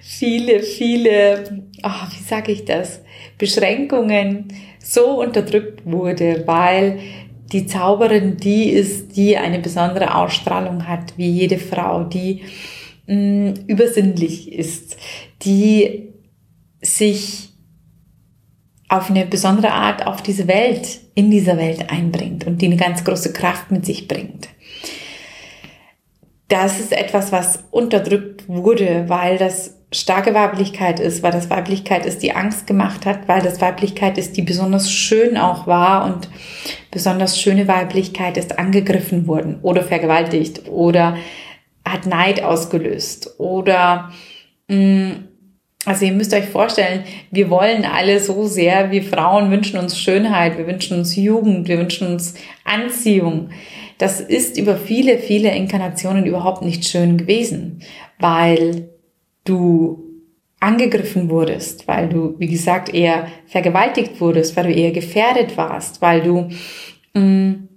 viele, 0.00 0.60
viele, 0.64 1.64
oh, 1.84 2.06
wie 2.10 2.24
sage 2.24 2.50
ich 2.50 2.64
das, 2.64 3.02
Beschränkungen 3.38 4.48
so 4.80 5.20
unterdrückt 5.20 5.86
wurde, 5.86 6.42
weil 6.46 6.98
die 7.52 7.66
Zauberin 7.66 8.36
die 8.36 8.70
ist, 8.70 9.16
die 9.16 9.36
eine 9.36 9.60
besondere 9.60 10.16
Ausstrahlung 10.16 10.88
hat, 10.88 11.16
wie 11.16 11.30
jede 11.30 11.58
Frau, 11.58 12.02
die 12.02 12.42
mh, 13.06 13.14
mm, 13.14 13.54
übersinnlich 13.68 14.52
ist, 14.52 14.96
die 15.42 16.08
sich 16.82 17.49
auf 18.90 19.08
eine 19.08 19.24
besondere 19.24 19.70
Art 19.70 20.06
auf 20.06 20.20
diese 20.20 20.48
Welt, 20.48 21.00
in 21.14 21.30
dieser 21.30 21.56
Welt 21.56 21.90
einbringt 21.90 22.44
und 22.46 22.60
die 22.60 22.66
eine 22.66 22.76
ganz 22.76 23.04
große 23.04 23.32
Kraft 23.32 23.70
mit 23.70 23.86
sich 23.86 24.08
bringt. 24.08 24.48
Das 26.48 26.80
ist 26.80 26.92
etwas, 26.92 27.30
was 27.30 27.62
unterdrückt 27.70 28.48
wurde, 28.48 29.04
weil 29.06 29.38
das 29.38 29.76
starke 29.92 30.34
Weiblichkeit 30.34 30.98
ist, 30.98 31.22
weil 31.22 31.30
das 31.30 31.50
Weiblichkeit 31.50 32.04
ist, 32.04 32.22
die 32.24 32.32
Angst 32.34 32.66
gemacht 32.66 33.06
hat, 33.06 33.28
weil 33.28 33.40
das 33.40 33.60
Weiblichkeit 33.60 34.18
ist, 34.18 34.36
die 34.36 34.42
besonders 34.42 34.90
schön 34.90 35.36
auch 35.36 35.68
war 35.68 36.04
und 36.04 36.28
besonders 36.90 37.40
schöne 37.40 37.68
Weiblichkeit 37.68 38.36
ist 38.36 38.58
angegriffen 38.58 39.28
worden 39.28 39.60
oder 39.62 39.84
vergewaltigt 39.84 40.68
oder 40.68 41.16
hat 41.84 42.06
Neid 42.06 42.42
ausgelöst 42.42 43.38
oder 43.38 44.10
mh, 44.66 44.76
mm, 44.76 45.28
also 45.86 46.04
ihr 46.04 46.12
müsst 46.12 46.34
euch 46.34 46.44
vorstellen, 46.44 47.04
wir 47.30 47.48
wollen 47.48 47.84
alle 47.84 48.20
so 48.20 48.46
sehr, 48.46 48.90
wir 48.90 49.02
Frauen 49.02 49.50
wünschen 49.50 49.78
uns 49.78 49.98
Schönheit, 49.98 50.58
wir 50.58 50.66
wünschen 50.66 50.98
uns 50.98 51.16
Jugend, 51.16 51.68
wir 51.68 51.78
wünschen 51.78 52.06
uns 52.06 52.34
Anziehung. 52.64 53.50
Das 53.96 54.20
ist 54.20 54.58
über 54.58 54.76
viele, 54.76 55.18
viele 55.18 55.54
Inkarnationen 55.54 56.26
überhaupt 56.26 56.62
nicht 56.62 56.84
schön 56.84 57.16
gewesen, 57.16 57.82
weil 58.18 58.90
du 59.44 60.04
angegriffen 60.60 61.30
wurdest, 61.30 61.88
weil 61.88 62.10
du, 62.10 62.38
wie 62.38 62.48
gesagt, 62.48 62.92
eher 62.92 63.28
vergewaltigt 63.46 64.20
wurdest, 64.20 64.56
weil 64.56 64.64
du 64.64 64.78
eher 64.78 64.92
gefährdet 64.92 65.56
warst, 65.56 66.02
weil 66.02 66.20
du 66.20 66.50
mh, 67.14 67.20
mm, 67.20 67.68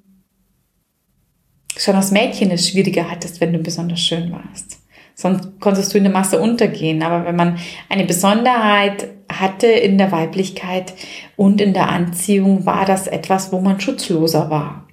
schon 1.77 1.95
als 1.95 2.11
Mädchen 2.11 2.51
es 2.51 2.67
schwieriger 2.67 3.09
hattest, 3.09 3.39
wenn 3.39 3.53
du 3.53 3.59
besonders 3.59 4.01
schön 4.01 4.31
warst. 4.31 4.82
Sonst 5.15 5.59
konntest 5.59 5.93
du 5.93 5.97
in 5.97 6.05
der 6.05 6.13
Masse 6.13 6.39
untergehen. 6.41 7.03
Aber 7.03 7.25
wenn 7.25 7.35
man 7.35 7.57
eine 7.89 8.05
Besonderheit 8.05 9.09
hatte 9.31 9.67
in 9.67 9.97
der 9.97 10.11
Weiblichkeit 10.11 10.93
und 11.35 11.61
in 11.61 11.73
der 11.73 11.89
Anziehung, 11.89 12.65
war 12.65 12.85
das 12.85 13.07
etwas, 13.07 13.51
wo 13.51 13.59
man 13.59 13.79
schutzloser 13.79 14.49
war. 14.49 14.87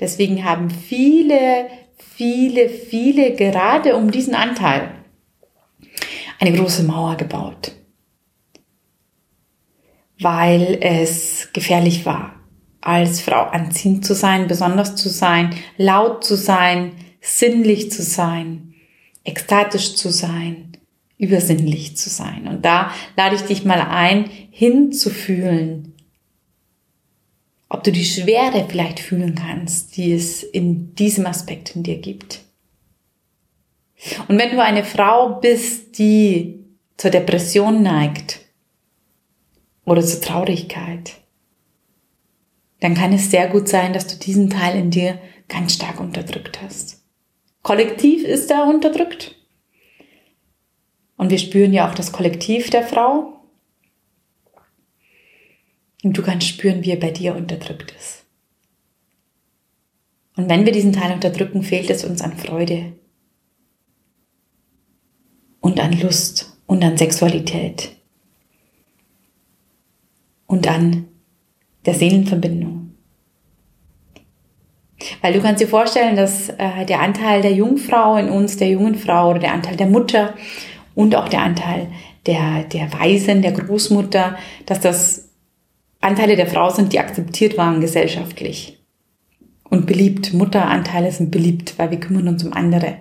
Deswegen 0.00 0.44
haben 0.44 0.70
viele, 0.70 1.66
viele, 1.96 2.68
viele 2.68 3.34
gerade 3.34 3.96
um 3.96 4.10
diesen 4.10 4.34
Anteil 4.34 4.92
eine 6.38 6.56
große 6.56 6.84
Mauer 6.84 7.16
gebaut, 7.16 7.72
weil 10.18 10.78
es 10.80 11.50
gefährlich 11.52 12.06
war, 12.06 12.34
als 12.80 13.20
Frau 13.20 13.42
anziehend 13.42 14.06
zu 14.06 14.14
sein, 14.14 14.48
besonders 14.48 14.96
zu 14.96 15.10
sein, 15.10 15.54
laut 15.76 16.24
zu 16.24 16.34
sein, 16.34 16.92
sinnlich 17.20 17.90
zu 17.90 18.02
sein, 18.02 18.69
ekstatisch 19.24 19.94
zu 19.94 20.10
sein, 20.10 20.76
übersinnlich 21.18 21.96
zu 21.96 22.08
sein. 22.08 22.48
Und 22.48 22.64
da 22.64 22.92
lade 23.16 23.36
ich 23.36 23.42
dich 23.42 23.64
mal 23.64 23.80
ein, 23.80 24.28
hinzufühlen, 24.50 25.94
ob 27.68 27.84
du 27.84 27.92
die 27.92 28.04
Schwere 28.04 28.66
vielleicht 28.68 29.00
fühlen 29.00 29.34
kannst, 29.34 29.96
die 29.96 30.12
es 30.12 30.42
in 30.42 30.94
diesem 30.94 31.26
Aspekt 31.26 31.76
in 31.76 31.82
dir 31.82 31.98
gibt. 31.98 32.40
Und 34.28 34.38
wenn 34.38 34.50
du 34.50 34.62
eine 34.62 34.82
Frau 34.82 35.40
bist, 35.40 35.98
die 35.98 36.64
zur 36.96 37.10
Depression 37.10 37.82
neigt 37.82 38.40
oder 39.84 40.02
zur 40.02 40.20
Traurigkeit, 40.20 41.12
dann 42.80 42.94
kann 42.94 43.12
es 43.12 43.30
sehr 43.30 43.48
gut 43.48 43.68
sein, 43.68 43.92
dass 43.92 44.06
du 44.06 44.16
diesen 44.16 44.50
Teil 44.50 44.78
in 44.78 44.90
dir 44.90 45.18
ganz 45.48 45.74
stark 45.74 46.00
unterdrückt 46.00 46.60
hast. 46.62 46.99
Kollektiv 47.62 48.24
ist 48.24 48.50
er 48.50 48.66
unterdrückt. 48.66 49.36
Und 51.16 51.30
wir 51.30 51.38
spüren 51.38 51.72
ja 51.72 51.88
auch 51.88 51.94
das 51.94 52.12
Kollektiv 52.12 52.70
der 52.70 52.86
Frau. 52.86 53.40
Und 56.02 56.16
du 56.16 56.22
kannst 56.22 56.48
spüren, 56.48 56.82
wie 56.84 56.92
er 56.92 57.00
bei 57.00 57.10
dir 57.10 57.34
unterdrückt 57.34 57.94
ist. 57.98 58.24
Und 60.36 60.48
wenn 60.48 60.64
wir 60.64 60.72
diesen 60.72 60.92
Teil 60.92 61.12
unterdrücken, 61.12 61.62
fehlt 61.62 61.90
es 61.90 62.04
uns 62.04 62.22
an 62.22 62.38
Freude, 62.38 62.94
und 65.60 65.78
an 65.78 65.98
Lust 66.00 66.56
und 66.66 66.82
an 66.82 66.96
Sexualität 66.96 67.96
und 70.46 70.66
an 70.66 71.08
der 71.84 71.94
Seelenverbindung. 71.94 72.79
Weil 75.22 75.32
du 75.32 75.40
kannst 75.40 75.60
dir 75.60 75.68
vorstellen, 75.68 76.16
dass 76.16 76.48
äh, 76.50 76.84
der 76.86 77.00
Anteil 77.00 77.42
der 77.42 77.52
Jungfrau 77.52 78.16
in 78.16 78.28
uns, 78.28 78.56
der 78.56 78.68
jungen 78.68 78.94
Frau 78.94 79.30
oder 79.30 79.38
der 79.38 79.52
Anteil 79.52 79.76
der 79.76 79.86
Mutter 79.86 80.34
und 80.94 81.14
auch 81.14 81.28
der 81.28 81.42
Anteil 81.42 81.88
der, 82.26 82.64
der 82.64 82.92
Weisen, 82.92 83.42
der 83.42 83.52
Großmutter, 83.52 84.36
dass 84.66 84.80
das 84.80 85.30
Anteile 86.00 86.36
der 86.36 86.46
Frau 86.46 86.70
sind, 86.70 86.92
die 86.92 86.98
akzeptiert 86.98 87.56
waren 87.56 87.80
gesellschaftlich 87.80 88.78
und 89.64 89.86
beliebt. 89.86 90.32
Mutteranteile 90.32 91.12
sind 91.12 91.30
beliebt, 91.30 91.78
weil 91.78 91.90
wir 91.90 92.00
kümmern 92.00 92.28
uns 92.28 92.44
um 92.44 92.52
andere. 92.52 92.96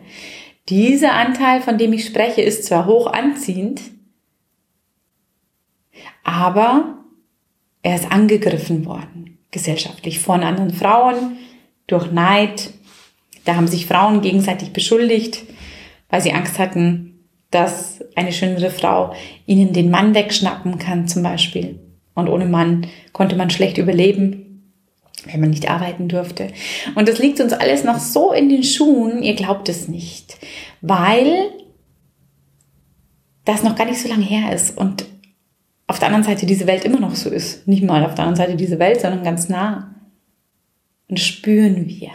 Dieser 0.70 1.14
Anteil, 1.14 1.62
von 1.62 1.78
dem 1.78 1.94
ich 1.94 2.06
spreche, 2.06 2.42
ist 2.42 2.66
zwar 2.66 2.86
hoch 2.86 3.08
anziehend, 3.08 3.82
Aber 6.24 7.00
er 7.82 7.96
ist 7.96 8.12
angegriffen 8.12 8.86
worden, 8.86 9.40
gesellschaftlich, 9.52 10.20
von 10.20 10.44
anderen 10.44 10.72
Frauen, 10.72 11.38
durch 11.92 12.12
Neid. 12.12 12.72
Da 13.46 13.56
haben 13.56 13.68
sich 13.68 13.86
Frauen 13.86 14.22
gegenseitig 14.22 14.74
beschuldigt, 14.74 15.44
weil 16.10 16.22
sie 16.22 16.34
Angst 16.34 16.60
hatten, 16.60 17.26
dass 17.52 18.00
eine 18.16 18.32
schönere 18.32 18.70
Frau 18.70 19.14
ihnen 19.46 19.74
den 19.74 19.90
Mann 19.90 20.14
wegschnappen 20.14 20.78
kann 20.78 21.08
zum 21.08 21.24
Beispiel. 21.24 21.80
Und 22.14 22.30
ohne 22.30 22.46
Mann 22.46 22.88
konnte 23.12 23.36
man 23.36 23.50
schlecht 23.50 23.78
überleben, 23.78 24.74
wenn 25.26 25.40
man 25.40 25.50
nicht 25.50 25.70
arbeiten 25.70 26.08
durfte. 26.08 26.50
Und 26.96 27.08
das 27.08 27.20
liegt 27.20 27.40
uns 27.40 27.54
alles 27.54 27.84
noch 27.84 28.00
so 28.00 28.32
in 28.32 28.50
den 28.50 28.64
Schuhen, 28.64 29.24
ihr 29.24 29.36
glaubt 29.36 29.70
es 29.70 29.88
nicht, 29.88 30.38
weil 30.82 31.52
das 33.46 33.64
noch 33.64 33.76
gar 33.76 33.86
nicht 33.86 34.02
so 34.02 34.10
lange 34.10 34.26
her 34.26 34.54
ist 34.54 34.78
und 34.78 35.06
auf 35.88 35.98
der 35.98 36.10
anderen 36.10 36.24
Seite 36.24 36.46
diese 36.46 36.68
Welt 36.68 36.86
immer 36.86 37.00
noch 37.00 37.16
so 37.16 37.32
ist. 37.32 37.68
Nicht 37.68 37.84
mal 37.84 38.06
auf 38.06 38.14
der 38.14 38.26
anderen 38.26 38.36
Seite 38.36 38.56
diese 38.56 38.78
Welt, 38.78 39.02
sondern 39.02 39.24
ganz 39.24 39.50
nah. 39.50 39.96
Und 41.10 41.20
spüren 41.20 41.88
wir. 41.88 42.12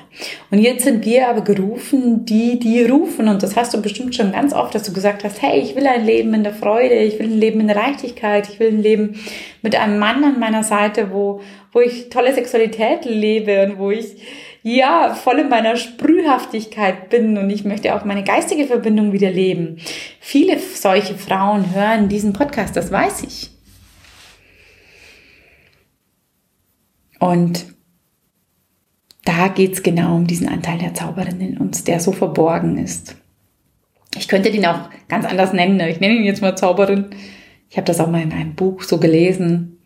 Und 0.52 0.60
jetzt 0.60 0.84
sind 0.84 1.04
wir 1.04 1.28
aber 1.28 1.40
gerufen, 1.40 2.24
die, 2.24 2.60
die 2.60 2.84
rufen. 2.84 3.26
Und 3.26 3.42
das 3.42 3.56
hast 3.56 3.74
du 3.74 3.82
bestimmt 3.82 4.14
schon 4.14 4.30
ganz 4.30 4.52
oft, 4.52 4.72
dass 4.72 4.84
du 4.84 4.92
gesagt 4.92 5.24
hast, 5.24 5.42
hey, 5.42 5.58
ich 5.58 5.74
will 5.74 5.84
ein 5.84 6.06
Leben 6.06 6.32
in 6.32 6.44
der 6.44 6.54
Freude, 6.54 6.94
ich 6.94 7.18
will 7.18 7.26
ein 7.26 7.40
Leben 7.40 7.58
in 7.58 7.66
der 7.66 7.74
Leichtigkeit, 7.74 8.48
ich 8.48 8.60
will 8.60 8.68
ein 8.68 8.80
Leben 8.80 9.18
mit 9.62 9.74
einem 9.74 9.98
Mann 9.98 10.22
an 10.22 10.38
meiner 10.38 10.62
Seite, 10.62 11.10
wo, 11.10 11.40
wo 11.72 11.80
ich 11.80 12.08
tolle 12.08 12.32
Sexualität 12.32 13.04
lebe 13.04 13.64
und 13.66 13.78
wo 13.78 13.90
ich, 13.90 14.14
ja, 14.62 15.12
voll 15.12 15.40
in 15.40 15.48
meiner 15.48 15.74
Sprühhaftigkeit 15.74 17.10
bin 17.10 17.36
und 17.36 17.50
ich 17.50 17.64
möchte 17.64 17.96
auch 17.96 18.04
meine 18.04 18.22
geistige 18.22 18.64
Verbindung 18.64 19.12
wieder 19.12 19.30
leben. 19.30 19.78
Viele 20.20 20.56
solche 20.60 21.16
Frauen 21.16 21.74
hören 21.74 22.08
diesen 22.08 22.32
Podcast, 22.32 22.76
das 22.76 22.92
weiß 22.92 23.24
ich. 23.24 23.50
Und 27.18 27.73
da 29.24 29.48
geht's 29.48 29.82
genau 29.82 30.16
um 30.16 30.26
diesen 30.26 30.48
Anteil 30.48 30.78
der 30.78 30.94
Zauberin 30.94 31.40
in 31.40 31.58
uns, 31.58 31.84
der 31.84 32.00
so 32.00 32.12
verborgen 32.12 32.78
ist. 32.78 33.16
Ich 34.16 34.28
könnte 34.28 34.50
den 34.50 34.66
auch 34.66 34.90
ganz 35.08 35.24
anders 35.24 35.52
nennen. 35.52 35.80
Ich 35.80 36.00
nenne 36.00 36.14
ihn 36.14 36.24
jetzt 36.24 36.42
mal 36.42 36.56
Zauberin. 36.56 37.06
Ich 37.70 37.76
habe 37.76 37.86
das 37.86 38.00
auch 38.00 38.10
mal 38.10 38.22
in 38.22 38.32
einem 38.32 38.54
Buch 38.54 38.82
so 38.82 38.98
gelesen. 38.98 39.78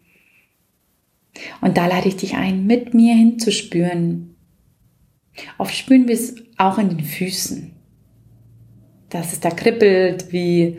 Und 1.61 1.77
da 1.77 1.87
lade 1.87 2.09
ich 2.09 2.17
dich 2.17 2.35
ein, 2.35 2.67
mit 2.67 2.95
mir 2.95 3.15
hinzuspüren. 3.15 4.35
Oft 5.57 5.75
spüren 5.75 6.09
wir 6.09 6.15
es 6.15 6.35
auch 6.57 6.79
in 6.79 6.89
den 6.89 7.05
Füßen. 7.05 7.73
Dass 9.09 9.33
es 9.33 9.41
da 9.41 9.51
kribbelt, 9.51 10.33
wie 10.33 10.79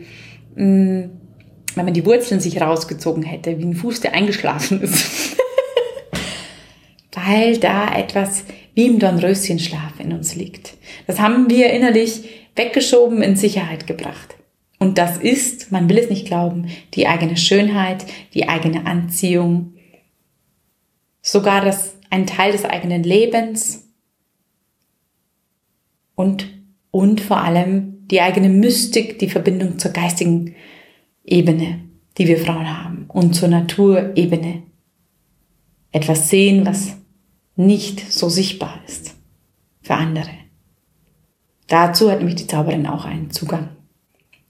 mh, 0.54 0.64
mm, 0.64 1.10
wenn 1.74 1.84
man 1.84 1.94
die 1.94 2.04
Wurzeln 2.04 2.40
sich 2.40 2.60
rausgezogen 2.60 3.22
hätte, 3.22 3.58
wie 3.58 3.64
ein 3.64 3.74
Fuß, 3.74 4.00
der 4.00 4.14
eingeschlafen 4.14 4.82
ist. 4.82 5.29
Weil 7.12 7.58
da 7.58 7.94
etwas 7.96 8.44
wie 8.74 8.86
im 8.86 8.98
Dornröschenschlaf 8.98 9.98
in 9.98 10.12
uns 10.12 10.34
liegt. 10.34 10.74
Das 11.06 11.20
haben 11.20 11.50
wir 11.50 11.70
innerlich 11.72 12.28
weggeschoben, 12.56 13.22
in 13.22 13.36
Sicherheit 13.36 13.86
gebracht. 13.86 14.36
Und 14.78 14.96
das 14.96 15.18
ist, 15.18 15.72
man 15.72 15.88
will 15.88 15.98
es 15.98 16.08
nicht 16.08 16.26
glauben, 16.26 16.68
die 16.94 17.06
eigene 17.06 17.36
Schönheit, 17.36 18.06
die 18.32 18.48
eigene 18.48 18.86
Anziehung, 18.86 19.74
sogar 21.20 21.64
das, 21.64 21.96
ein 22.08 22.26
Teil 22.26 22.52
des 22.52 22.64
eigenen 22.64 23.02
Lebens 23.02 23.88
und, 26.14 26.48
und 26.90 27.20
vor 27.20 27.38
allem 27.38 28.06
die 28.08 28.20
eigene 28.20 28.48
Mystik, 28.48 29.18
die 29.18 29.28
Verbindung 29.28 29.78
zur 29.78 29.92
geistigen 29.92 30.54
Ebene, 31.24 31.80
die 32.18 32.26
wir 32.26 32.38
Frauen 32.38 32.82
haben 32.82 33.04
und 33.08 33.34
zur 33.34 33.48
Naturebene. 33.48 34.62
Etwas 35.92 36.30
sehen, 36.30 36.66
was 36.66 36.99
nicht 37.66 38.12
so 38.12 38.28
sichtbar 38.28 38.80
ist 38.86 39.14
für 39.82 39.94
andere. 39.94 40.30
Dazu 41.68 42.10
hat 42.10 42.18
nämlich 42.18 42.36
die 42.36 42.46
Zauberin 42.46 42.86
auch 42.86 43.04
einen 43.04 43.30
Zugang. 43.30 43.68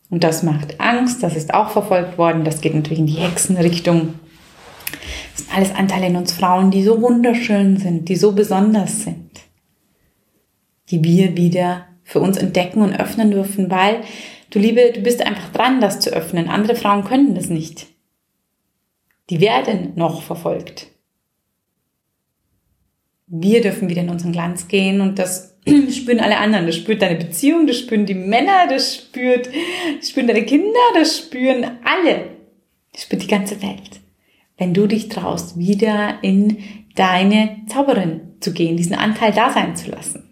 Und 0.08 0.24
das 0.24 0.42
macht 0.42 0.80
Angst, 0.80 1.22
das 1.22 1.36
ist 1.36 1.54
auch 1.54 1.70
verfolgt 1.70 2.18
worden, 2.18 2.44
das 2.44 2.60
geht 2.60 2.74
natürlich 2.74 2.98
in 2.98 3.06
die 3.06 3.14
Hexenrichtung. 3.14 4.14
Das 5.32 5.44
sind 5.44 5.56
alles 5.56 5.74
Anteile 5.74 6.06
in 6.06 6.16
uns 6.16 6.32
Frauen, 6.32 6.70
die 6.70 6.82
so 6.82 7.00
wunderschön 7.00 7.76
sind, 7.76 8.08
die 8.08 8.16
so 8.16 8.32
besonders 8.32 9.02
sind, 9.02 9.30
die 10.90 11.04
wir 11.04 11.36
wieder 11.36 11.86
für 12.02 12.20
uns 12.20 12.36
entdecken 12.36 12.82
und 12.82 12.98
öffnen 12.98 13.30
dürfen, 13.30 13.70
weil 13.70 14.00
du 14.50 14.58
Liebe, 14.58 14.92
du 14.92 15.00
bist 15.00 15.24
einfach 15.24 15.52
dran, 15.52 15.80
das 15.80 16.00
zu 16.00 16.10
öffnen. 16.10 16.48
Andere 16.48 16.74
Frauen 16.74 17.04
können 17.04 17.34
das 17.34 17.50
nicht. 17.50 17.86
Die 19.30 19.40
werden 19.40 19.92
noch 19.94 20.22
verfolgt 20.22 20.88
wir 23.30 23.62
dürfen 23.62 23.88
wieder 23.88 24.02
in 24.02 24.10
unseren 24.10 24.32
Glanz 24.32 24.68
gehen 24.68 25.00
und 25.00 25.18
das 25.18 25.56
spüren 25.90 26.20
alle 26.20 26.38
anderen. 26.38 26.66
Das 26.66 26.76
spürt 26.76 27.00
deine 27.00 27.16
Beziehung, 27.16 27.66
das 27.66 27.78
spüren 27.78 28.04
die 28.04 28.14
Männer, 28.14 28.66
das 28.68 28.96
spürt, 28.96 29.48
das 29.98 30.10
spüren 30.10 30.26
deine 30.26 30.44
Kinder, 30.44 30.78
das 30.94 31.18
spüren 31.18 31.64
alle. 31.84 32.30
Das 32.92 33.04
spürt 33.04 33.22
die 33.22 33.28
ganze 33.28 33.62
Welt. 33.62 34.00
Wenn 34.58 34.74
du 34.74 34.86
dich 34.86 35.08
traust, 35.08 35.58
wieder 35.58 36.18
in 36.22 36.58
deine 36.96 37.56
Zauberin 37.68 38.20
zu 38.40 38.52
gehen, 38.52 38.76
diesen 38.76 38.96
Anteil 38.96 39.32
da 39.32 39.50
sein 39.50 39.76
zu 39.76 39.90
lassen. 39.90 40.24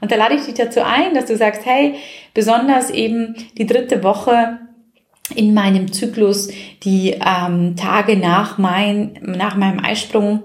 Und 0.00 0.10
da 0.10 0.16
lade 0.16 0.34
ich 0.34 0.44
dich 0.44 0.54
dazu 0.54 0.82
ein, 0.82 1.14
dass 1.14 1.26
du 1.26 1.36
sagst, 1.36 1.64
hey, 1.64 1.94
besonders 2.34 2.90
eben 2.90 3.36
die 3.58 3.66
dritte 3.66 4.02
Woche 4.02 4.58
in 5.34 5.54
meinem 5.54 5.92
Zyklus, 5.92 6.50
die 6.82 7.14
ähm, 7.24 7.76
Tage 7.76 8.16
nach, 8.16 8.58
mein, 8.58 9.18
nach 9.22 9.56
meinem 9.56 9.78
Eisprung 9.78 10.42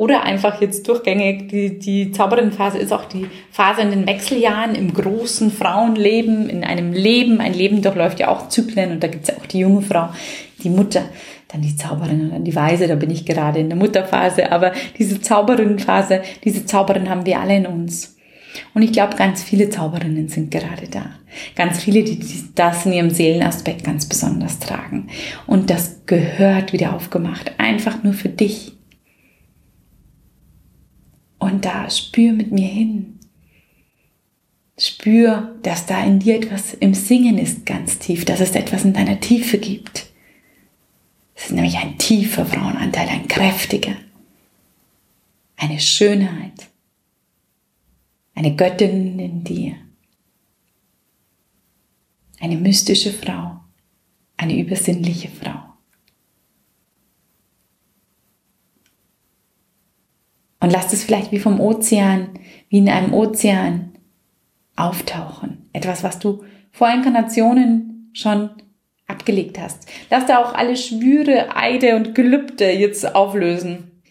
oder 0.00 0.22
einfach 0.22 0.62
jetzt 0.62 0.88
durchgängig, 0.88 1.50
die, 1.50 1.78
die 1.78 2.10
Zauberin-Phase 2.10 2.78
ist 2.78 2.90
auch 2.90 3.04
die 3.04 3.26
Phase 3.50 3.82
in 3.82 3.90
den 3.90 4.06
Wechseljahren 4.06 4.74
im 4.74 4.94
großen 4.94 5.50
Frauenleben, 5.50 6.48
in 6.48 6.64
einem 6.64 6.94
Leben. 6.94 7.38
Ein 7.42 7.52
Leben 7.52 7.82
durchläuft 7.82 8.18
ja 8.18 8.28
auch 8.28 8.48
Zyklen 8.48 8.92
und 8.92 9.02
da 9.02 9.08
gibt's 9.08 9.28
ja 9.28 9.34
auch 9.36 9.44
die 9.44 9.58
junge 9.58 9.82
Frau, 9.82 10.08
die 10.62 10.70
Mutter, 10.70 11.02
dann 11.48 11.60
die 11.60 11.76
Zauberin 11.76 12.22
und 12.22 12.30
dann 12.30 12.44
die 12.44 12.56
Weise, 12.56 12.88
da 12.88 12.94
bin 12.94 13.10
ich 13.10 13.26
gerade 13.26 13.58
in 13.58 13.68
der 13.68 13.76
Mutterphase. 13.76 14.50
Aber 14.50 14.72
diese 14.98 15.20
Zauberin-Phase, 15.20 16.22
diese 16.44 16.64
Zauberin 16.64 17.10
haben 17.10 17.26
wir 17.26 17.38
alle 17.38 17.56
in 17.56 17.66
uns. 17.66 18.16
Und 18.72 18.80
ich 18.80 18.92
glaube, 18.94 19.16
ganz 19.16 19.42
viele 19.42 19.68
Zauberinnen 19.68 20.28
sind 20.28 20.50
gerade 20.50 20.88
da. 20.90 21.10
Ganz 21.56 21.78
viele, 21.78 22.04
die 22.04 22.18
das 22.54 22.86
in 22.86 22.94
ihrem 22.94 23.10
Seelenaspekt 23.10 23.84
ganz 23.84 24.06
besonders 24.06 24.60
tragen. 24.60 25.08
Und 25.46 25.68
das 25.68 26.06
gehört 26.06 26.72
wieder 26.72 26.94
aufgemacht. 26.94 27.52
Einfach 27.58 28.02
nur 28.02 28.14
für 28.14 28.30
dich. 28.30 28.79
Und 31.40 31.64
da 31.64 31.90
spür 31.90 32.32
mit 32.32 32.52
mir 32.52 32.68
hin. 32.68 33.18
Spür, 34.78 35.58
dass 35.62 35.86
da 35.86 36.04
in 36.04 36.20
dir 36.20 36.36
etwas 36.36 36.74
im 36.74 36.94
Singen 36.94 37.38
ist, 37.38 37.66
ganz 37.66 37.98
tief, 37.98 38.24
dass 38.24 38.40
es 38.40 38.52
etwas 38.52 38.84
in 38.84 38.92
deiner 38.92 39.18
Tiefe 39.18 39.58
gibt. 39.58 40.06
Es 41.34 41.46
ist 41.46 41.52
nämlich 41.52 41.76
ein 41.78 41.98
tiefer 41.98 42.46
Frauenanteil, 42.46 43.08
ein 43.08 43.26
kräftiger, 43.26 43.96
eine 45.56 45.80
Schönheit, 45.80 46.68
eine 48.34 48.54
Göttin 48.54 49.18
in 49.18 49.42
dir, 49.42 49.76
eine 52.38 52.56
mystische 52.56 53.12
Frau, 53.12 53.60
eine 54.36 54.58
übersinnliche 54.58 55.28
Frau. 55.28 55.69
Und 60.60 60.70
lasst 60.70 60.92
es 60.92 61.04
vielleicht 61.04 61.32
wie 61.32 61.38
vom 61.38 61.58
Ozean, 61.58 62.28
wie 62.68 62.78
in 62.78 62.88
einem 62.88 63.14
Ozean 63.14 63.92
auftauchen. 64.76 65.68
Etwas, 65.72 66.04
was 66.04 66.18
du 66.18 66.44
vor 66.70 66.90
Inkarnationen 66.92 68.10
schon 68.12 68.50
abgelegt 69.06 69.58
hast. 69.58 69.86
Lass 70.10 70.26
da 70.26 70.38
auch 70.38 70.54
alle 70.54 70.76
Schwüre, 70.76 71.56
Eide 71.56 71.96
und 71.96 72.14
Gelübde 72.14 72.70
jetzt 72.70 73.14
auflösen. 73.14 74.02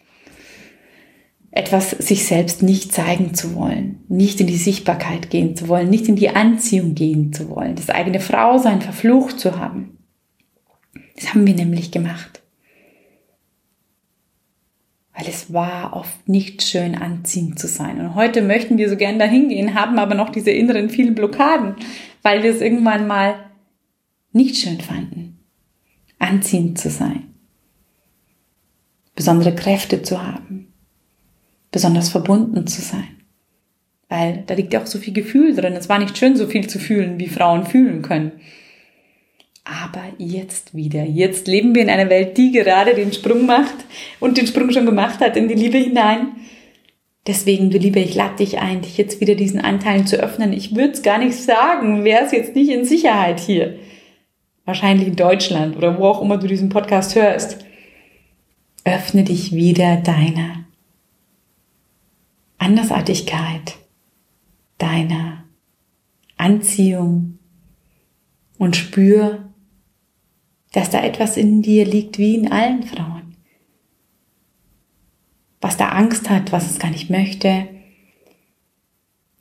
Etwas 1.52 1.92
sich 1.92 2.26
selbst 2.26 2.62
nicht 2.62 2.94
zeigen 2.94 3.34
zu 3.34 3.56
wollen, 3.56 4.04
nicht 4.08 4.40
in 4.40 4.48
die 4.48 4.58
Sichtbarkeit 4.58 5.30
gehen 5.30 5.56
zu 5.56 5.68
wollen, 5.68 5.90
nicht 5.90 6.08
in 6.08 6.16
die 6.16 6.30
Anziehung 6.30 6.94
gehen 6.94 7.34
zu 7.34 7.50
wollen, 7.50 7.76
das 7.76 7.90
eigene 7.90 8.20
Frausein 8.20 8.82
verflucht 8.82 9.40
zu 9.40 9.58
haben. 9.58 9.98
Das 11.16 11.34
haben 11.34 11.48
wir 11.48 11.56
nämlich 11.56 11.92
gemacht 11.92 12.39
weil 15.20 15.28
es 15.28 15.52
war 15.52 15.94
oft 15.96 16.30
nicht 16.30 16.64
schön 16.64 16.96
anziehend 16.96 17.60
zu 17.60 17.68
sein. 17.68 18.00
Und 18.00 18.16
heute 18.16 18.42
möchten 18.42 18.78
wir 18.78 18.90
so 18.90 18.96
gern 18.96 19.20
dahin 19.20 19.50
gehen, 19.50 19.74
haben 19.74 20.00
aber 20.00 20.16
noch 20.16 20.30
diese 20.30 20.52
inneren 20.52 20.90
vielen 20.90 21.14
Blockaden, 21.14 21.76
weil 22.22 22.42
wir 22.42 22.52
es 22.52 22.62
irgendwann 22.62 23.06
mal 23.06 23.36
nicht 24.32 24.56
schön 24.56 24.80
fanden, 24.80 25.40
anziehend 26.20 26.80
zu 26.80 26.90
sein, 26.90 27.34
besondere 29.14 29.54
Kräfte 29.54 30.04
zu 30.04 30.26
haben, 30.26 30.72
besonders 31.72 32.08
verbunden 32.08 32.66
zu 32.66 32.82
sein. 32.82 33.18
Weil 34.08 34.44
da 34.48 34.54
liegt 34.54 34.74
ja 34.74 34.82
auch 34.82 34.88
so 34.88 35.00
viel 35.00 35.14
Gefühl 35.14 35.54
drin. 35.54 35.74
Es 35.74 35.90
war 35.90 36.00
nicht 36.00 36.18
schön, 36.18 36.38
so 36.38 36.48
viel 36.48 36.68
zu 36.68 36.80
fühlen, 36.80 37.20
wie 37.20 37.28
Frauen 37.28 37.66
fühlen 37.66 38.02
können. 38.04 38.32
Aber 39.70 40.04
jetzt 40.18 40.76
wieder. 40.76 41.04
Jetzt 41.04 41.48
leben 41.48 41.76
wir 41.76 41.84
in 41.84 41.90
einer 41.90 42.10
Welt, 42.10 42.38
die 42.38 42.52
gerade 42.52 42.96
den 42.96 43.14
Sprung 43.14 43.46
macht 43.46 43.76
und 44.20 44.38
den 44.38 44.48
Sprung 44.48 44.72
schon 44.72 44.86
gemacht 44.86 45.20
hat 45.20 45.38
in 45.38 45.48
die 45.48 45.56
Liebe 45.56 45.78
hinein. 45.78 46.32
Deswegen, 47.28 47.70
du 47.70 47.78
Liebe, 47.78 48.00
ich 48.00 48.16
lade 48.16 48.38
dich 48.38 48.60
ein, 48.60 48.82
dich 48.82 48.98
jetzt 48.98 49.22
wieder 49.22 49.36
diesen 49.36 49.62
Anteilen 49.62 50.08
zu 50.08 50.18
öffnen. 50.18 50.54
Ich 50.54 50.76
würde 50.76 50.94
es 50.94 51.04
gar 51.04 51.20
nicht 51.20 51.36
sagen, 51.36 52.04
wäre 52.04 52.26
es 52.26 52.32
jetzt 52.32 52.56
nicht 52.56 52.70
in 52.70 52.86
Sicherheit 52.86 53.40
hier. 53.40 53.78
Wahrscheinlich 54.66 55.08
in 55.08 55.16
Deutschland 55.16 55.78
oder 55.78 56.00
wo 56.00 56.06
auch 56.06 56.22
immer 56.22 56.38
du 56.38 56.48
diesen 56.48 56.70
Podcast 56.70 57.16
hörst. 57.16 57.64
Öffne 58.84 59.24
dich 59.24 59.54
wieder 59.54 59.98
deiner 59.98 60.66
Andersartigkeit, 62.58 63.76
deiner 64.78 65.44
Anziehung 66.38 67.38
und 68.58 68.76
spür, 68.76 69.49
dass 70.72 70.90
da 70.90 71.04
etwas 71.04 71.38
in 71.38 71.62
dir 71.62 71.86
liegt 71.86 72.18
wie 72.18 72.36
in 72.36 72.52
allen 72.52 72.84
Frauen. 72.84 73.36
Was 75.62 75.78
da 75.78 75.90
Angst 75.90 76.30
hat, 76.30 76.52
was 76.52 76.70
es 76.70 76.80
gar 76.80 76.92
nicht 76.92 77.10
möchte, 77.10 77.68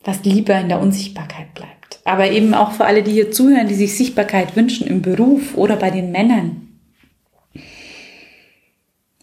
was 0.04 0.24
lieber 0.24 0.58
in 0.58 0.68
der 0.68 0.80
Unsichtbarkeit 0.80 1.52
bleibt. 1.54 2.00
Aber 2.04 2.30
eben 2.30 2.54
auch 2.54 2.72
für 2.72 2.86
alle, 2.86 3.02
die 3.02 3.12
hier 3.12 3.30
zuhören, 3.30 3.68
die 3.68 3.74
sich 3.74 3.96
Sichtbarkeit 3.96 4.56
wünschen 4.56 4.86
im 4.86 5.02
Beruf 5.02 5.56
oder 5.56 5.76
bei 5.76 5.90
den 5.90 6.10
Männern. 6.10 6.68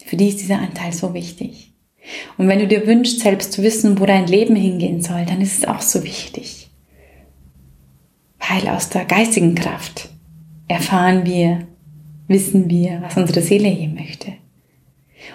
Für 0.06 0.18
die 0.18 0.30
ist 0.30 0.40
dieser 0.40 0.60
Anteil 0.60 0.94
so 0.94 1.14
wichtig. 1.16 1.74
Und 2.38 2.48
wenn 2.48 2.60
du 2.60 2.68
dir 2.68 2.86
wünschst, 2.86 3.22
selbst 3.22 3.54
zu 3.54 3.64
wissen, 3.64 4.00
wo 4.00 4.06
dein 4.06 4.28
Leben 4.28 4.56
hingehen 4.56 5.02
soll, 5.02 5.26
dann 5.26 5.42
ist 5.42 5.58
es 5.58 5.68
auch 5.68 5.82
so 5.82 6.04
wichtig. 6.04 6.70
Weil 8.38 8.70
aus 8.70 8.90
der 8.90 9.06
geistigen 9.06 9.56
Kraft 9.56 10.10
erfahren 10.68 11.26
wir, 11.26 11.68
wissen 12.28 12.70
wir, 12.70 13.02
was 13.02 13.18
unsere 13.18 13.42
Seele 13.42 13.70
hier 13.70 13.90
möchte. 13.90 14.34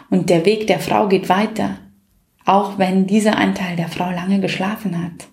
Und 0.08 0.30
der 0.30 0.44
Weg 0.44 0.66
der 0.66 0.80
Frau 0.80 1.08
geht 1.08 1.28
weiter, 1.28 1.78
auch 2.44 2.78
wenn 2.78 3.06
dieser 3.06 3.36
Anteil 3.36 3.76
der 3.76 3.88
Frau 3.88 4.10
lange 4.10 4.40
geschlafen 4.40 5.02
hat. 5.02 5.28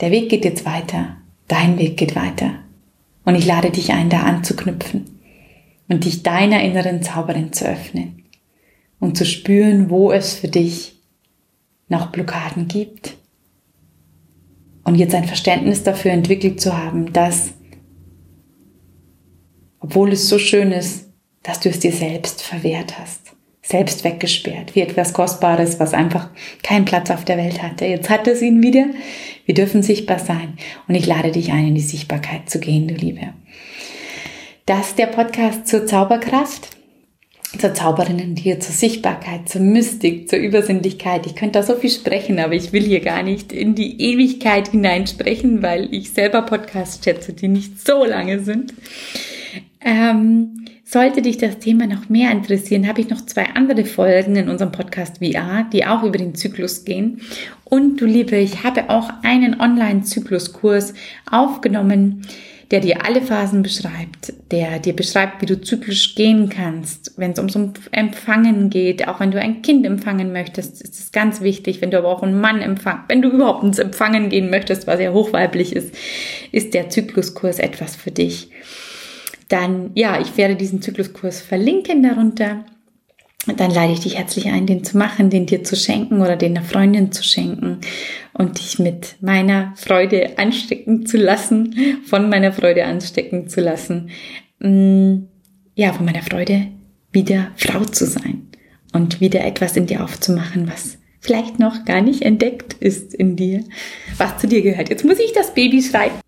Der 0.00 0.10
Weg 0.10 0.28
geht 0.28 0.44
jetzt 0.44 0.66
weiter, 0.66 1.16
dein 1.48 1.78
Weg 1.78 1.96
geht 1.96 2.16
weiter. 2.16 2.54
Und 3.24 3.34
ich 3.36 3.46
lade 3.46 3.70
dich 3.70 3.92
ein, 3.92 4.10
da 4.10 4.20
anzuknüpfen 4.20 5.06
und 5.88 6.04
dich 6.04 6.22
deiner 6.22 6.62
inneren 6.62 7.02
Zauberin 7.02 7.52
zu 7.52 7.66
öffnen 7.66 8.24
und 9.00 9.16
zu 9.16 9.24
spüren, 9.24 9.90
wo 9.90 10.12
es 10.12 10.34
für 10.34 10.48
dich 10.48 11.00
noch 11.88 12.06
Blockaden 12.10 12.68
gibt. 12.68 13.16
Und 14.84 14.96
jetzt 14.96 15.14
ein 15.14 15.24
Verständnis 15.24 15.82
dafür 15.82 16.12
entwickelt 16.12 16.60
zu 16.60 16.76
haben, 16.76 17.12
dass 17.12 17.54
obwohl 19.84 20.12
es 20.12 20.30
so 20.30 20.38
schön 20.38 20.72
ist, 20.72 21.10
dass 21.42 21.60
du 21.60 21.68
es 21.68 21.78
dir 21.78 21.92
selbst 21.92 22.40
verwehrt 22.40 22.98
hast, 22.98 23.20
selbst 23.60 24.02
weggesperrt, 24.02 24.74
wie 24.74 24.80
etwas 24.80 25.12
Kostbares, 25.12 25.78
was 25.78 25.92
einfach 25.92 26.30
keinen 26.62 26.86
Platz 26.86 27.10
auf 27.10 27.26
der 27.26 27.36
Welt 27.36 27.62
hatte. 27.62 27.84
Jetzt 27.84 28.08
hat 28.08 28.26
es 28.26 28.40
ihn 28.40 28.62
wieder. 28.62 28.86
Wir 29.44 29.54
dürfen 29.54 29.82
sichtbar 29.82 30.18
sein. 30.18 30.54
Und 30.88 30.94
ich 30.94 31.04
lade 31.04 31.32
dich 31.32 31.52
ein, 31.52 31.68
in 31.68 31.74
die 31.74 31.82
Sichtbarkeit 31.82 32.48
zu 32.48 32.60
gehen, 32.60 32.88
du 32.88 32.94
Liebe. 32.94 33.34
Das 34.64 34.88
ist 34.88 34.98
der 34.98 35.08
Podcast 35.08 35.68
zur 35.68 35.84
Zauberkraft 35.86 36.70
zur 37.58 37.72
Zauberinnen 37.72 38.34
hier, 38.34 38.58
zur 38.58 38.74
Sichtbarkeit, 38.74 39.48
zur 39.48 39.60
Mystik, 39.60 40.28
zur 40.28 40.40
Übersinnlichkeit. 40.40 41.24
Ich 41.24 41.36
könnte 41.36 41.60
da 41.60 41.62
so 41.62 41.76
viel 41.76 41.90
sprechen, 41.90 42.40
aber 42.40 42.54
ich 42.54 42.72
will 42.72 42.82
hier 42.82 42.98
gar 42.98 43.22
nicht 43.22 43.52
in 43.52 43.76
die 43.76 44.00
Ewigkeit 44.00 44.68
hineinsprechen, 44.68 45.62
weil 45.62 45.94
ich 45.94 46.10
selber 46.10 46.42
Podcasts 46.42 47.04
schätze, 47.04 47.32
die 47.32 47.46
nicht 47.46 47.86
so 47.86 48.04
lange 48.04 48.40
sind. 48.40 48.74
Ähm, 49.80 50.64
sollte 50.84 51.22
dich 51.22 51.38
das 51.38 51.58
Thema 51.58 51.86
noch 51.86 52.08
mehr 52.08 52.30
interessieren, 52.30 52.86
habe 52.86 53.00
ich 53.00 53.08
noch 53.08 53.24
zwei 53.24 53.46
andere 53.54 53.84
Folgen 53.84 54.36
in 54.36 54.48
unserem 54.48 54.72
Podcast 54.72 55.18
VR, 55.18 55.66
die 55.72 55.86
auch 55.86 56.02
über 56.02 56.18
den 56.18 56.34
Zyklus 56.34 56.84
gehen. 56.84 57.20
Und 57.64 58.00
du 58.00 58.06
Liebe, 58.06 58.36
ich 58.36 58.64
habe 58.64 58.90
auch 58.90 59.10
einen 59.22 59.60
Online-Zykluskurs 59.60 60.94
aufgenommen, 61.30 62.26
der 62.70 62.80
dir 62.80 63.04
alle 63.04 63.22
Phasen 63.22 63.62
beschreibt, 63.62 64.32
der 64.50 64.78
dir 64.78 64.94
beschreibt, 64.94 65.40
wie 65.40 65.46
du 65.46 65.60
zyklisch 65.60 66.14
gehen 66.14 66.48
kannst, 66.48 67.12
wenn 67.16 67.32
es 67.32 67.38
ums 67.38 67.56
Empfangen 67.92 68.70
geht, 68.70 69.06
auch 69.06 69.20
wenn 69.20 69.30
du 69.30 69.40
ein 69.40 69.62
Kind 69.62 69.86
empfangen 69.86 70.32
möchtest, 70.32 70.82
ist 70.82 70.98
es 70.98 71.12
ganz 71.12 71.40
wichtig, 71.40 71.80
wenn 71.80 71.90
du 71.90 71.98
aber 71.98 72.08
auch 72.08 72.22
einen 72.22 72.40
Mann 72.40 72.60
empfangen, 72.60 73.04
wenn 73.08 73.22
du 73.22 73.30
überhaupt 73.30 73.62
ins 73.64 73.78
Empfangen 73.78 74.28
gehen 74.28 74.50
möchtest, 74.50 74.86
was 74.86 75.00
ja 75.00 75.12
hochweiblich 75.12 75.74
ist, 75.74 75.94
ist 76.52 76.74
der 76.74 76.88
Zykluskurs 76.88 77.58
etwas 77.58 77.96
für 77.96 78.10
dich 78.10 78.50
dann 79.48 79.90
ja, 79.94 80.20
ich 80.20 80.36
werde 80.36 80.56
diesen 80.56 80.82
Zykluskurs 80.82 81.40
verlinken 81.40 82.02
darunter. 82.02 82.64
Dann 83.56 83.70
lade 83.70 83.92
ich 83.92 84.00
dich 84.00 84.16
herzlich 84.16 84.46
ein, 84.46 84.66
den 84.66 84.84
zu 84.84 84.96
machen, 84.96 85.28
den 85.28 85.44
dir 85.44 85.64
zu 85.64 85.76
schenken 85.76 86.22
oder 86.22 86.36
den 86.36 86.56
einer 86.56 86.66
Freundin 86.66 87.12
zu 87.12 87.22
schenken 87.22 87.78
und 88.32 88.58
dich 88.58 88.78
mit 88.78 89.16
meiner 89.20 89.74
Freude 89.76 90.38
anstecken 90.38 91.04
zu 91.04 91.18
lassen, 91.18 91.74
von 92.06 92.30
meiner 92.30 92.52
Freude 92.52 92.86
anstecken 92.86 93.48
zu 93.48 93.60
lassen. 93.60 94.10
Mm, 94.60 95.26
ja, 95.74 95.92
von 95.92 96.06
meiner 96.06 96.22
Freude 96.22 96.68
wieder 97.12 97.50
Frau 97.56 97.84
zu 97.84 98.06
sein 98.06 98.48
und 98.94 99.20
wieder 99.20 99.44
etwas 99.44 99.76
in 99.76 99.86
dir 99.86 100.02
aufzumachen, 100.02 100.66
was 100.66 100.98
vielleicht 101.20 101.58
noch 101.58 101.84
gar 101.84 102.00
nicht 102.00 102.22
entdeckt 102.22 102.74
ist 102.74 103.14
in 103.14 103.36
dir, 103.36 103.64
was 104.16 104.38
zu 104.38 104.46
dir 104.46 104.62
gehört. 104.62 104.88
Jetzt 104.88 105.04
muss 105.04 105.18
ich 105.18 105.32
das 105.32 105.52
Baby 105.52 105.82
schreiben. 105.82 106.23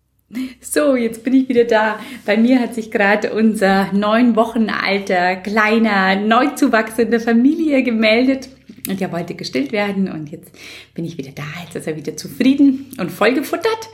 So, 0.59 0.95
jetzt 0.95 1.23
bin 1.23 1.33
ich 1.33 1.47
wieder 1.47 1.63
da. 1.63 1.99
Bei 2.25 2.35
mir 2.35 2.59
hat 2.59 2.75
sich 2.75 2.91
gerade 2.91 3.33
unser 3.33 3.93
neun 3.93 4.35
Wochen 4.35 4.69
alter, 4.69 5.37
kleiner, 5.37 6.17
neu 6.17 6.47
zuwachsender 6.47 7.19
Familie 7.19 7.81
gemeldet. 7.83 8.49
Und 8.89 9.01
er 9.01 9.11
wollte 9.11 9.35
gestillt 9.35 9.71
werden 9.71 10.09
und 10.11 10.29
jetzt 10.29 10.51
bin 10.93 11.05
ich 11.05 11.17
wieder 11.17 11.31
da. 11.31 11.43
Jetzt 11.63 11.75
ist 11.75 11.87
er 11.87 11.95
wieder 11.95 12.15
zufrieden 12.17 12.87
und 12.99 13.11
vollgefuttert. 13.11 13.89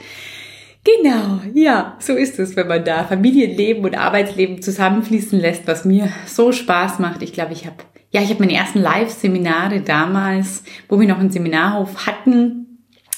Genau, 0.83 1.39
ja, 1.53 1.97
so 1.99 2.13
ist 2.13 2.39
es, 2.39 2.55
wenn 2.55 2.67
man 2.67 2.83
da 2.83 3.05
Familienleben 3.05 3.83
und 3.85 3.95
Arbeitsleben 3.95 4.61
zusammenfließen 4.61 5.39
lässt, 5.39 5.65
was 5.65 5.85
mir 5.85 6.09
so 6.25 6.51
Spaß 6.51 6.99
macht. 6.99 7.21
Ich 7.21 7.31
glaube, 7.31 7.53
ich 7.53 7.65
habe 7.65 7.77
ja, 8.11 8.21
ich 8.21 8.29
habe 8.29 8.41
meine 8.41 8.53
ersten 8.53 8.79
Live-Seminare 8.79 9.81
damals, 9.81 10.63
wo 10.87 10.99
wir 10.99 11.07
noch 11.07 11.17
einen 11.17 11.31
Seminarhof 11.31 12.05
hatten, 12.05 12.62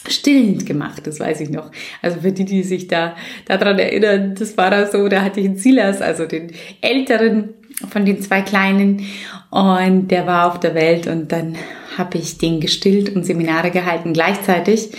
stillend 0.09 0.65
gemacht, 0.65 1.05
das 1.05 1.19
weiß 1.19 1.41
ich 1.41 1.49
noch. 1.49 1.71
Also 2.01 2.21
für 2.21 2.31
die, 2.31 2.45
die 2.45 2.63
sich 2.63 2.87
da 2.87 3.15
daran 3.45 3.79
erinnern, 3.79 4.35
das 4.37 4.57
war 4.57 4.71
da 4.71 4.87
so, 4.87 5.07
da 5.07 5.21
hatte 5.21 5.39
ich 5.39 5.47
einen 5.47 5.57
Silas, 5.57 6.01
also 6.01 6.25
den 6.25 6.51
älteren 6.81 7.49
von 7.89 8.05
den 8.05 8.21
zwei 8.21 8.41
Kleinen 8.41 9.05
und 9.49 10.09
der 10.09 10.25
war 10.25 10.51
auf 10.51 10.59
der 10.59 10.75
Welt 10.75 11.07
und 11.07 11.31
dann 11.31 11.55
habe 11.97 12.17
ich 12.17 12.37
den 12.37 12.59
gestillt 12.59 13.15
und 13.15 13.25
Seminare 13.25 13.71
gehalten 13.71 14.13
gleichzeitig. 14.13 14.89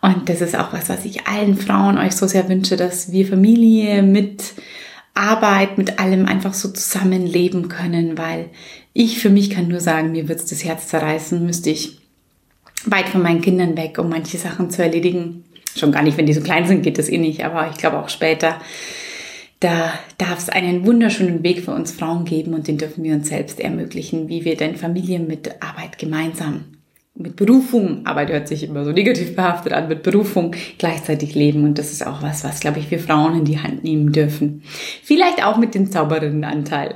Und 0.00 0.28
das 0.28 0.40
ist 0.40 0.56
auch 0.56 0.72
was, 0.72 0.88
was 0.88 1.04
ich 1.04 1.26
allen 1.26 1.56
Frauen 1.56 1.98
euch 1.98 2.12
so 2.12 2.26
sehr 2.26 2.48
wünsche, 2.48 2.76
dass 2.76 3.10
wir 3.10 3.26
Familie 3.26 4.02
mit 4.02 4.54
Arbeit, 5.14 5.78
mit 5.78 5.98
allem 5.98 6.26
einfach 6.26 6.54
so 6.54 6.68
zusammenleben 6.68 7.68
können, 7.68 8.16
weil 8.16 8.50
ich 8.92 9.18
für 9.18 9.30
mich 9.30 9.50
kann 9.50 9.68
nur 9.68 9.80
sagen, 9.80 10.12
mir 10.12 10.28
wird 10.28 10.38
es 10.38 10.46
das 10.46 10.64
Herz 10.64 10.88
zerreißen, 10.88 11.44
müsste 11.44 11.70
ich 11.70 11.98
weit 12.90 13.08
von 13.08 13.22
meinen 13.22 13.40
Kindern 13.40 13.76
weg, 13.76 13.98
um 13.98 14.08
manche 14.08 14.38
Sachen 14.38 14.70
zu 14.70 14.82
erledigen. 14.82 15.44
Schon 15.76 15.92
gar 15.92 16.02
nicht, 16.02 16.16
wenn 16.16 16.26
die 16.26 16.32
so 16.32 16.40
klein 16.40 16.66
sind, 16.66 16.82
geht 16.82 16.98
das 16.98 17.08
eh 17.08 17.18
nicht, 17.18 17.44
aber 17.44 17.70
ich 17.70 17.76
glaube 17.76 17.98
auch 17.98 18.08
später. 18.08 18.60
Da 19.60 19.92
darf 20.18 20.38
es 20.38 20.48
einen 20.48 20.86
wunderschönen 20.86 21.42
Weg 21.42 21.64
für 21.64 21.72
uns 21.72 21.92
Frauen 21.92 22.24
geben 22.24 22.54
und 22.54 22.68
den 22.68 22.78
dürfen 22.78 23.02
wir 23.02 23.14
uns 23.14 23.28
selbst 23.28 23.60
ermöglichen, 23.60 24.28
wie 24.28 24.44
wir 24.44 24.56
denn 24.56 24.76
Familie 24.76 25.18
mit 25.18 25.62
Arbeit 25.62 25.98
gemeinsam 25.98 26.77
mit 27.18 27.34
Berufung, 27.36 28.06
Arbeit 28.06 28.30
hört 28.30 28.48
sich 28.48 28.62
immer 28.62 28.84
so 28.84 28.92
negativ 28.92 29.34
behaftet 29.34 29.72
an, 29.72 29.88
mit 29.88 30.04
Berufung 30.04 30.54
gleichzeitig 30.78 31.34
leben. 31.34 31.64
Und 31.64 31.78
das 31.78 31.92
ist 31.92 32.06
auch 32.06 32.22
was, 32.22 32.44
was, 32.44 32.60
glaube 32.60 32.78
ich, 32.78 32.90
wir 32.90 33.00
Frauen 33.00 33.38
in 33.38 33.44
die 33.44 33.58
Hand 33.58 33.82
nehmen 33.82 34.12
dürfen. 34.12 34.62
Vielleicht 35.02 35.44
auch 35.44 35.56
mit 35.56 35.74
dem 35.74 35.90
Zauberinnenanteil. 35.90 36.94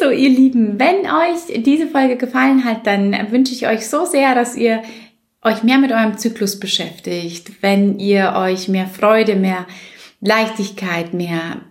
Also, 0.00 0.10
ihr 0.10 0.30
Lieben, 0.30 0.80
wenn 0.80 1.06
euch 1.06 1.62
diese 1.62 1.86
Folge 1.86 2.16
gefallen 2.16 2.64
hat, 2.64 2.86
dann 2.86 3.14
wünsche 3.30 3.52
ich 3.52 3.66
euch 3.68 3.86
so 3.86 4.04
sehr, 4.04 4.34
dass 4.34 4.56
ihr 4.56 4.82
euch 5.42 5.62
mehr 5.62 5.78
mit 5.78 5.92
eurem 5.92 6.18
Zyklus 6.18 6.58
beschäftigt, 6.58 7.52
wenn 7.60 7.98
ihr 7.98 8.34
euch 8.36 8.68
mehr 8.68 8.88
Freude, 8.88 9.36
mehr 9.36 9.66
Leichtigkeit, 10.20 11.14
mehr 11.14 11.62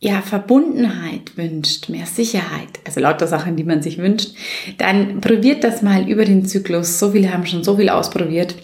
ja, 0.00 0.22
Verbundenheit 0.22 1.36
wünscht, 1.36 1.88
mehr 1.88 2.06
Sicherheit, 2.06 2.68
also 2.84 3.00
lauter 3.00 3.26
Sachen, 3.26 3.56
die 3.56 3.64
man 3.64 3.82
sich 3.82 3.98
wünscht, 3.98 4.30
dann 4.78 5.20
probiert 5.20 5.64
das 5.64 5.82
mal 5.82 6.08
über 6.08 6.24
den 6.24 6.46
Zyklus. 6.46 6.98
So 6.98 7.10
viele 7.10 7.32
haben 7.32 7.46
schon 7.46 7.64
so 7.64 7.76
viel 7.76 7.88
ausprobiert. 7.88 8.54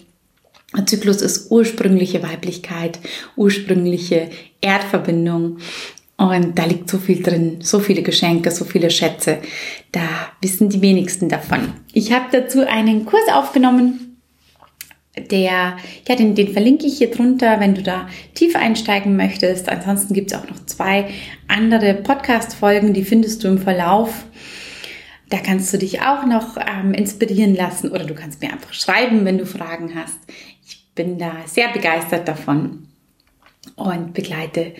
Der 0.75 0.85
Zyklus 0.85 1.21
ist 1.21 1.51
ursprüngliche 1.51 2.23
Weiblichkeit, 2.23 2.99
ursprüngliche 3.35 4.29
Erdverbindung. 4.61 5.57
Und 6.17 6.57
da 6.57 6.63
liegt 6.63 6.89
so 6.89 6.97
viel 6.97 7.21
drin, 7.21 7.57
so 7.59 7.79
viele 7.79 8.01
Geschenke, 8.01 8.49
so 8.51 8.63
viele 8.63 8.89
Schätze. 8.89 9.39
Da 9.91 10.07
wissen 10.41 10.69
die 10.69 10.81
wenigsten 10.81 11.27
davon. 11.27 11.73
Ich 11.91 12.13
habe 12.13 12.25
dazu 12.31 12.65
einen 12.65 13.05
Kurs 13.05 13.27
aufgenommen 13.33 14.04
Der, 15.17 15.77
ja, 16.07 16.15
den, 16.15 16.35
den 16.35 16.51
verlinke 16.51 16.85
ich 16.85 16.97
hier 16.97 17.11
drunter, 17.11 17.59
wenn 17.59 17.73
du 17.73 17.81
da 17.81 18.07
tief 18.33 18.55
einsteigen 18.55 19.15
möchtest. 19.15 19.69
Ansonsten 19.69 20.13
gibt 20.13 20.31
es 20.31 20.37
auch 20.37 20.47
noch 20.49 20.65
zwei 20.65 21.09
andere 21.47 21.93
Podcast-Folgen, 21.93 22.93
die 22.93 23.05
findest 23.05 23.43
du 23.43 23.47
im 23.47 23.57
Verlauf. 23.57 24.25
Da 25.29 25.37
kannst 25.37 25.73
du 25.73 25.77
dich 25.77 26.01
auch 26.01 26.25
noch 26.25 26.57
ähm, 26.57 26.93
inspirieren 26.93 27.55
lassen 27.55 27.91
oder 27.91 28.03
du 28.03 28.13
kannst 28.13 28.41
mir 28.41 28.51
einfach 28.51 28.73
schreiben, 28.73 29.25
wenn 29.25 29.37
du 29.37 29.45
Fragen 29.45 29.93
hast. 29.95 30.19
Ich 30.65 30.85
bin 30.93 31.17
da 31.17 31.33
sehr 31.45 31.69
begeistert 31.69 32.27
davon 32.27 32.87
und 33.75 34.13
begleite 34.13 34.73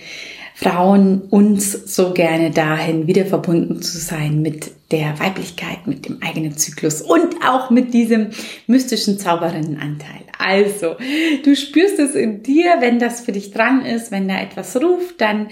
Frauen 0.54 1.24
uns 1.24 1.72
so 1.96 2.14
gerne 2.14 2.52
dahin, 2.52 3.08
wieder 3.08 3.26
verbunden 3.26 3.82
zu 3.82 3.98
sein 3.98 4.42
mit 4.42 4.72
der 4.92 5.20
Weiblichkeit, 5.20 5.86
mit 5.86 6.08
dem 6.08 6.22
eigenen 6.24 6.56
Zyklus 6.58 7.02
und 7.02 7.44
auch 7.46 7.70
mit 7.70 7.94
diesem 7.94 8.30
mystischen 8.68 9.20
Zauberinnenanteil. 9.20 10.22
Also, 10.38 10.96
du 11.44 11.56
spürst 11.56 12.00
es 12.00 12.16
in 12.16 12.44
dir, 12.44 12.76
wenn 12.80 13.00
das 13.00 13.22
für 13.22 13.32
dich 13.32 13.52
dran 13.52 13.86
ist, 13.86 14.12
wenn 14.12 14.28
da 14.28 14.40
etwas 14.40 14.76
ruft, 14.82 15.22
dann 15.22 15.48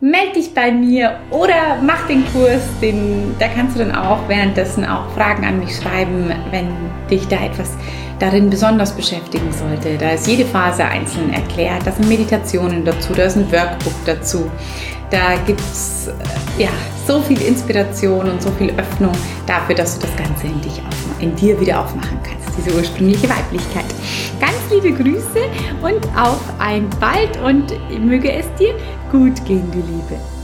melde 0.00 0.34
dich 0.34 0.54
bei 0.54 0.70
mir 0.70 1.18
oder 1.30 1.78
mach 1.82 2.06
den 2.06 2.24
Kurs, 2.32 2.62
den, 2.80 3.34
da 3.38 3.48
kannst 3.48 3.76
du 3.76 3.80
dann 3.80 3.94
auch 3.94 4.28
währenddessen 4.28 4.84
auch 4.84 5.10
Fragen 5.12 5.44
an 5.44 5.58
mich 5.58 5.74
schreiben, 5.74 6.32
wenn 6.50 6.68
dich 7.10 7.26
da 7.26 7.44
etwas 7.44 7.72
darin 8.20 8.50
besonders 8.50 8.94
beschäftigen 8.94 9.52
sollte. 9.52 9.96
Da 9.98 10.10
ist 10.10 10.26
jede 10.26 10.44
Phase 10.44 10.84
einzeln 10.84 11.32
erklärt, 11.32 11.86
da 11.86 11.92
sind 11.92 12.08
Meditationen 12.08 12.84
dazu, 12.84 13.12
da 13.14 13.24
ist 13.24 13.36
ein 13.36 13.50
Workbook 13.50 13.94
dazu. 14.06 14.50
Da 15.10 15.36
gibt 15.46 15.60
es 15.60 16.08
äh, 16.08 16.62
ja, 16.62 16.70
so 17.06 17.20
viel 17.20 17.40
Inspiration 17.40 18.28
und 18.28 18.42
so 18.42 18.50
viel 18.52 18.70
Öffnung 18.76 19.12
dafür, 19.46 19.74
dass 19.74 19.98
du 19.98 20.06
das 20.06 20.16
Ganze 20.16 20.46
in, 20.46 20.60
dich 20.60 20.82
in 21.20 21.34
dir 21.34 21.58
wieder 21.60 21.80
aufmachen 21.80 22.18
kannst, 22.22 22.58
diese 22.58 22.76
ursprüngliche 22.76 23.28
Weiblichkeit. 23.28 23.86
Ganz 24.40 24.58
liebe 24.70 24.92
Grüße 24.92 25.40
und 25.82 26.06
auf 26.16 26.40
ein 26.58 26.88
bald 27.00 27.40
und 27.42 27.72
möge 28.04 28.30
es 28.32 28.46
dir 28.58 28.74
gut 29.10 29.44
gehen, 29.46 29.70
du 29.72 29.78
Liebe. 29.78 30.37